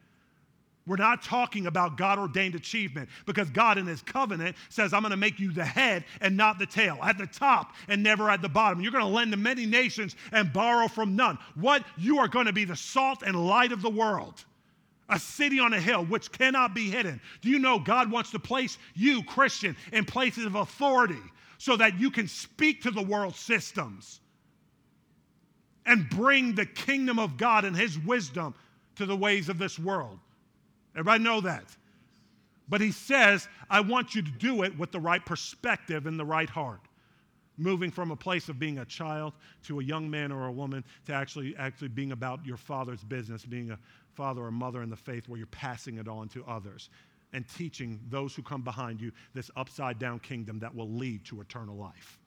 We're 0.88 0.96
not 0.98 1.22
talking 1.22 1.68
about 1.68 1.96
God 1.96 2.18
ordained 2.18 2.56
achievement 2.56 3.08
because 3.26 3.50
God 3.52 3.78
in 3.78 3.86
His 3.86 4.02
covenant 4.02 4.56
says, 4.70 4.94
I'm 4.94 5.04
going 5.04 5.12
to 5.12 5.18
make 5.18 5.40
you 5.40 5.52
the 5.52 5.64
head 5.64 6.06
and 6.22 6.36
not 6.36 6.58
the 6.58 6.66
tail, 6.66 6.98
at 7.04 7.20
the 7.20 7.28
top 7.28 7.76
and 7.88 8.02
never 8.02 8.30
at 8.30 8.42
the 8.42 8.50
bottom. 8.50 8.82
You're 8.82 8.92
going 8.92 9.04
to 9.04 9.10
lend 9.10 9.32
to 9.32 9.38
many 9.38 9.68
nations 9.68 10.16
and 10.32 10.52
borrow 10.52 10.88
from 10.88 11.16
none. 11.16 11.38
What? 11.56 11.86
You 11.98 12.18
are 12.18 12.28
going 12.28 12.48
to 12.48 12.54
be 12.54 12.66
the 12.66 12.76
salt 12.76 13.22
and 13.24 13.48
light 13.48 13.72
of 13.72 13.82
the 13.84 13.90
world 13.90 14.44
a 15.12 15.20
city 15.20 15.60
on 15.60 15.74
a 15.74 15.80
hill 15.80 16.06
which 16.06 16.32
cannot 16.32 16.74
be 16.74 16.90
hidden. 16.90 17.22
Do 17.42 17.50
you 17.50 17.60
know 17.60 17.78
God 17.78 18.10
wants 18.10 18.32
to 18.32 18.40
place 18.40 18.78
you, 18.96 19.22
Christian, 19.24 19.76
in 19.92 20.06
places 20.06 20.46
of 20.46 20.56
authority 20.56 21.22
so 21.58 21.76
that 21.78 22.00
you 22.00 22.10
can 22.10 22.28
speak 22.28 22.82
to 22.84 22.92
the 22.92 23.04
world 23.04 23.36
systems 23.36 24.22
and 25.86 26.10
bring 26.10 26.56
the 26.56 26.66
kingdom 26.66 27.20
of 27.20 27.38
God 27.38 27.66
and 27.66 27.76
his 27.76 28.00
wisdom 28.00 28.56
to 28.96 29.06
the 29.06 29.16
ways 29.16 29.50
of 29.50 29.58
this 29.60 29.78
world? 29.78 30.18
Everybody 30.96 31.24
know 31.24 31.42
that. 31.42 31.66
But 32.70 32.80
he 32.80 32.94
says, 32.94 33.50
I 33.70 33.82
want 33.82 34.16
you 34.16 34.22
to 34.22 34.32
do 34.32 34.64
it 34.64 34.78
with 34.80 34.92
the 34.92 35.00
right 35.00 35.26
perspective 35.26 36.06
and 36.06 36.18
the 36.18 36.26
right 36.26 36.50
heart. 36.50 36.80
Moving 37.58 37.92
from 37.92 38.12
a 38.12 38.16
place 38.16 38.48
of 38.48 38.58
being 38.58 38.80
a 38.80 38.86
child 38.86 39.34
to 39.66 39.82
a 39.82 39.84
young 39.84 40.10
man 40.10 40.32
or 40.32 40.48
a 40.48 40.52
woman 40.52 40.86
to 41.06 41.14
actually, 41.14 41.54
actually 41.58 41.90
being 41.90 42.14
about 42.14 42.46
your 42.46 42.56
father's 42.56 43.04
business, 43.04 43.46
being 43.46 43.72
a, 43.72 43.80
father 44.22 44.44
or 44.44 44.52
mother 44.52 44.84
in 44.84 44.90
the 44.92 44.96
faith 44.96 45.28
where 45.28 45.40
you're 45.40 45.48
passing 45.48 45.98
it 45.98 46.08
on 46.08 46.30
to 46.30 46.46
others 46.46 46.92
and 47.34 47.44
teaching 47.58 48.00
those 48.12 48.36
who 48.36 48.44
come 48.44 48.62
behind 48.62 49.02
you 49.02 49.12
this 49.34 49.50
upside 49.56 49.98
down 49.98 50.20
kingdom 50.20 50.60
that 50.60 50.76
will 50.76 50.92
lead 50.92 51.26
to 51.26 51.42
eternal 51.42 51.76
life. 51.76 52.20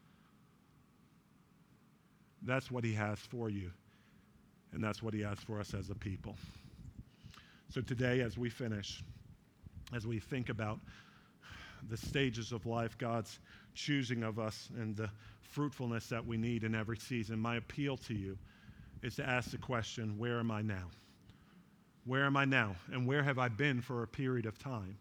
That's 2.42 2.68
what 2.68 2.82
he 2.82 2.92
has 2.94 3.20
for 3.20 3.48
you, 3.48 3.70
and 4.72 4.82
that's 4.82 5.04
what 5.04 5.14
he 5.14 5.20
has 5.20 5.38
for 5.38 5.60
us 5.60 5.72
as 5.72 5.88
a 5.88 5.94
people. 5.94 6.34
So 7.68 7.80
today, 7.80 8.22
as 8.22 8.36
we 8.36 8.50
finish, 8.50 9.00
as 9.94 10.04
we 10.04 10.18
think 10.18 10.48
about 10.48 10.80
the 11.88 11.96
stages 11.96 12.50
of 12.50 12.66
life, 12.66 12.98
God's 12.98 13.38
choosing 13.76 14.24
of 14.24 14.40
us, 14.40 14.68
and 14.76 14.96
the 14.96 15.10
fruitfulness 15.42 16.08
that 16.08 16.26
we 16.26 16.38
need 16.38 16.64
in 16.64 16.74
every 16.74 16.96
season, 16.96 17.38
my 17.38 17.54
appeal 17.54 17.96
to 17.98 18.14
you 18.14 18.36
is 19.04 19.14
to 19.14 19.24
ask 19.24 19.52
the 19.52 19.58
question 19.58 20.18
where 20.18 20.40
am 20.40 20.50
I 20.50 20.60
now? 20.60 20.88
Where 22.06 22.24
am 22.24 22.36
I 22.36 22.44
now? 22.44 22.76
And 22.92 23.06
where 23.06 23.22
have 23.22 23.38
I 23.38 23.48
been 23.48 23.80
for 23.80 24.02
a 24.02 24.06
period 24.06 24.44
of 24.44 24.58
time? 24.58 24.98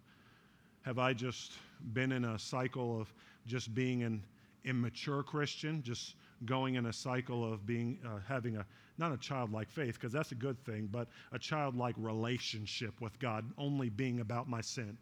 Have 0.84 1.00
I 1.00 1.14
just 1.14 1.54
been 1.94 2.12
in 2.14 2.24
a 2.24 2.40
cycle 2.40 3.00
of 3.00 3.14
just 3.46 3.74
being 3.76 4.04
an 4.04 4.24
immature 4.64 5.22
Christian, 5.22 5.84
just 5.84 6.16
going 6.46 6.76
in 6.76 6.86
a 6.86 6.94
cycle 6.94 7.52
of 7.52 7.66
being 7.66 8.00
uh, 8.06 8.20
having 8.28 8.58
a 8.58 8.66
not 8.98 9.12
a 9.12 9.18
childlike 9.18 9.70
faith 9.70 9.96
because 9.96 10.14
that's 10.14 10.32
a 10.32 10.36
good 10.36 10.58
thing, 10.66 10.88
but 10.92 11.08
a 11.32 11.40
childlike 11.40 11.96
relationship 11.98 13.02
with 13.02 13.18
God, 13.20 13.44
only 13.58 13.90
being 13.90 14.20
about 14.20 14.48
my 14.48 14.62
sin? 14.62 14.98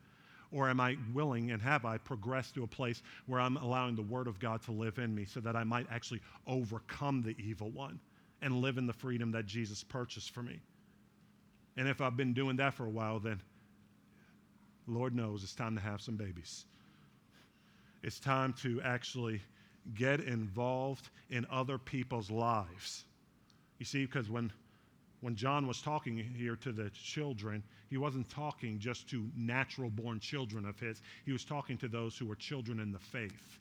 Or 0.51 0.69
am 0.69 0.79
I 0.79 0.97
willing 1.13 1.51
and 1.51 1.61
have 1.61 1.85
I 1.85 1.97
progressed 1.97 2.55
to 2.55 2.63
a 2.63 2.67
place 2.67 3.03
where 3.27 3.39
I'm 3.39 3.57
allowing 3.57 3.95
the 3.95 4.01
Word 4.01 4.27
of 4.27 4.39
God 4.39 4.61
to 4.63 4.71
live 4.71 4.97
in 4.97 5.13
me 5.13 5.25
so 5.25 5.39
that 5.41 5.55
I 5.55 5.63
might 5.63 5.87
actually 5.91 6.21
overcome 6.47 7.21
the 7.21 7.35
evil 7.37 7.69
one 7.69 7.99
and 8.41 8.61
live 8.61 8.77
in 8.77 8.87
the 8.87 8.93
freedom 8.93 9.31
that 9.31 9.45
Jesus 9.45 9.83
purchased 9.83 10.31
for 10.31 10.41
me? 10.41 10.59
And 11.77 11.87
if 11.87 12.01
I've 12.01 12.17
been 12.17 12.33
doing 12.33 12.57
that 12.57 12.73
for 12.73 12.85
a 12.85 12.89
while, 12.89 13.19
then 13.19 13.41
Lord 14.87 15.15
knows 15.15 15.43
it's 15.43 15.55
time 15.55 15.75
to 15.75 15.81
have 15.81 16.01
some 16.01 16.15
babies. 16.15 16.65
It's 18.03 18.19
time 18.19 18.53
to 18.61 18.81
actually 18.81 19.41
get 19.95 20.21
involved 20.21 21.09
in 21.29 21.45
other 21.51 21.77
people's 21.77 22.29
lives. 22.29 23.05
You 23.79 23.85
see, 23.85 24.05
because 24.05 24.29
when, 24.29 24.51
when 25.21 25.35
John 25.35 25.67
was 25.67 25.81
talking 25.81 26.17
here 26.17 26.55
to 26.57 26.71
the 26.71 26.89
children, 26.91 27.63
he 27.89 27.97
wasn't 27.97 28.29
talking 28.29 28.79
just 28.79 29.09
to 29.09 29.29
natural 29.35 29.89
born 29.89 30.19
children 30.19 30.65
of 30.65 30.79
his, 30.79 31.01
he 31.25 31.31
was 31.31 31.45
talking 31.45 31.77
to 31.77 31.87
those 31.87 32.17
who 32.17 32.25
were 32.25 32.35
children 32.35 32.79
in 32.79 32.91
the 32.91 32.99
faith 32.99 33.59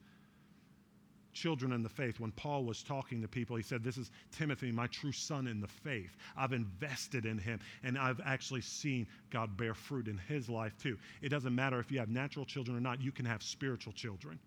children 1.40 1.72
in 1.72 1.82
the 1.82 1.88
faith. 1.88 2.20
When 2.20 2.32
Paul 2.32 2.64
was 2.64 2.82
talking 2.82 3.22
to 3.22 3.28
people, 3.28 3.56
he 3.56 3.62
said, 3.62 3.82
This 3.82 3.96
is 3.96 4.10
Timothy, 4.30 4.70
my 4.70 4.86
true 4.88 5.12
son 5.12 5.46
in 5.46 5.60
the 5.60 5.68
faith. 5.68 6.16
I've 6.36 6.52
invested 6.52 7.24
in 7.24 7.38
him, 7.38 7.60
and 7.82 7.96
I've 7.98 8.20
actually 8.24 8.60
seen 8.60 9.06
God 9.30 9.56
bear 9.56 9.74
fruit 9.74 10.08
in 10.08 10.18
his 10.28 10.48
life 10.48 10.76
too. 10.76 10.98
It 11.22 11.30
doesn't 11.30 11.54
matter 11.54 11.80
if 11.80 11.90
you 11.90 11.98
have 11.98 12.08
natural 12.08 12.44
children 12.44 12.76
or 12.76 12.80
not, 12.80 13.00
you 13.00 13.12
can 13.12 13.24
have 13.24 13.42
spiritual 13.42 13.92
children 13.92 14.38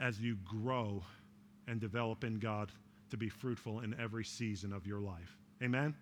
as 0.00 0.20
you 0.20 0.36
grow 0.44 1.02
and 1.66 1.80
develop 1.80 2.24
in 2.24 2.38
God 2.38 2.72
to 3.10 3.16
be 3.16 3.28
fruitful 3.28 3.80
in 3.80 3.94
every 4.00 4.24
season 4.24 4.72
of 4.72 4.86
your 4.86 5.00
life. 5.00 5.36
Amen? 5.62 5.94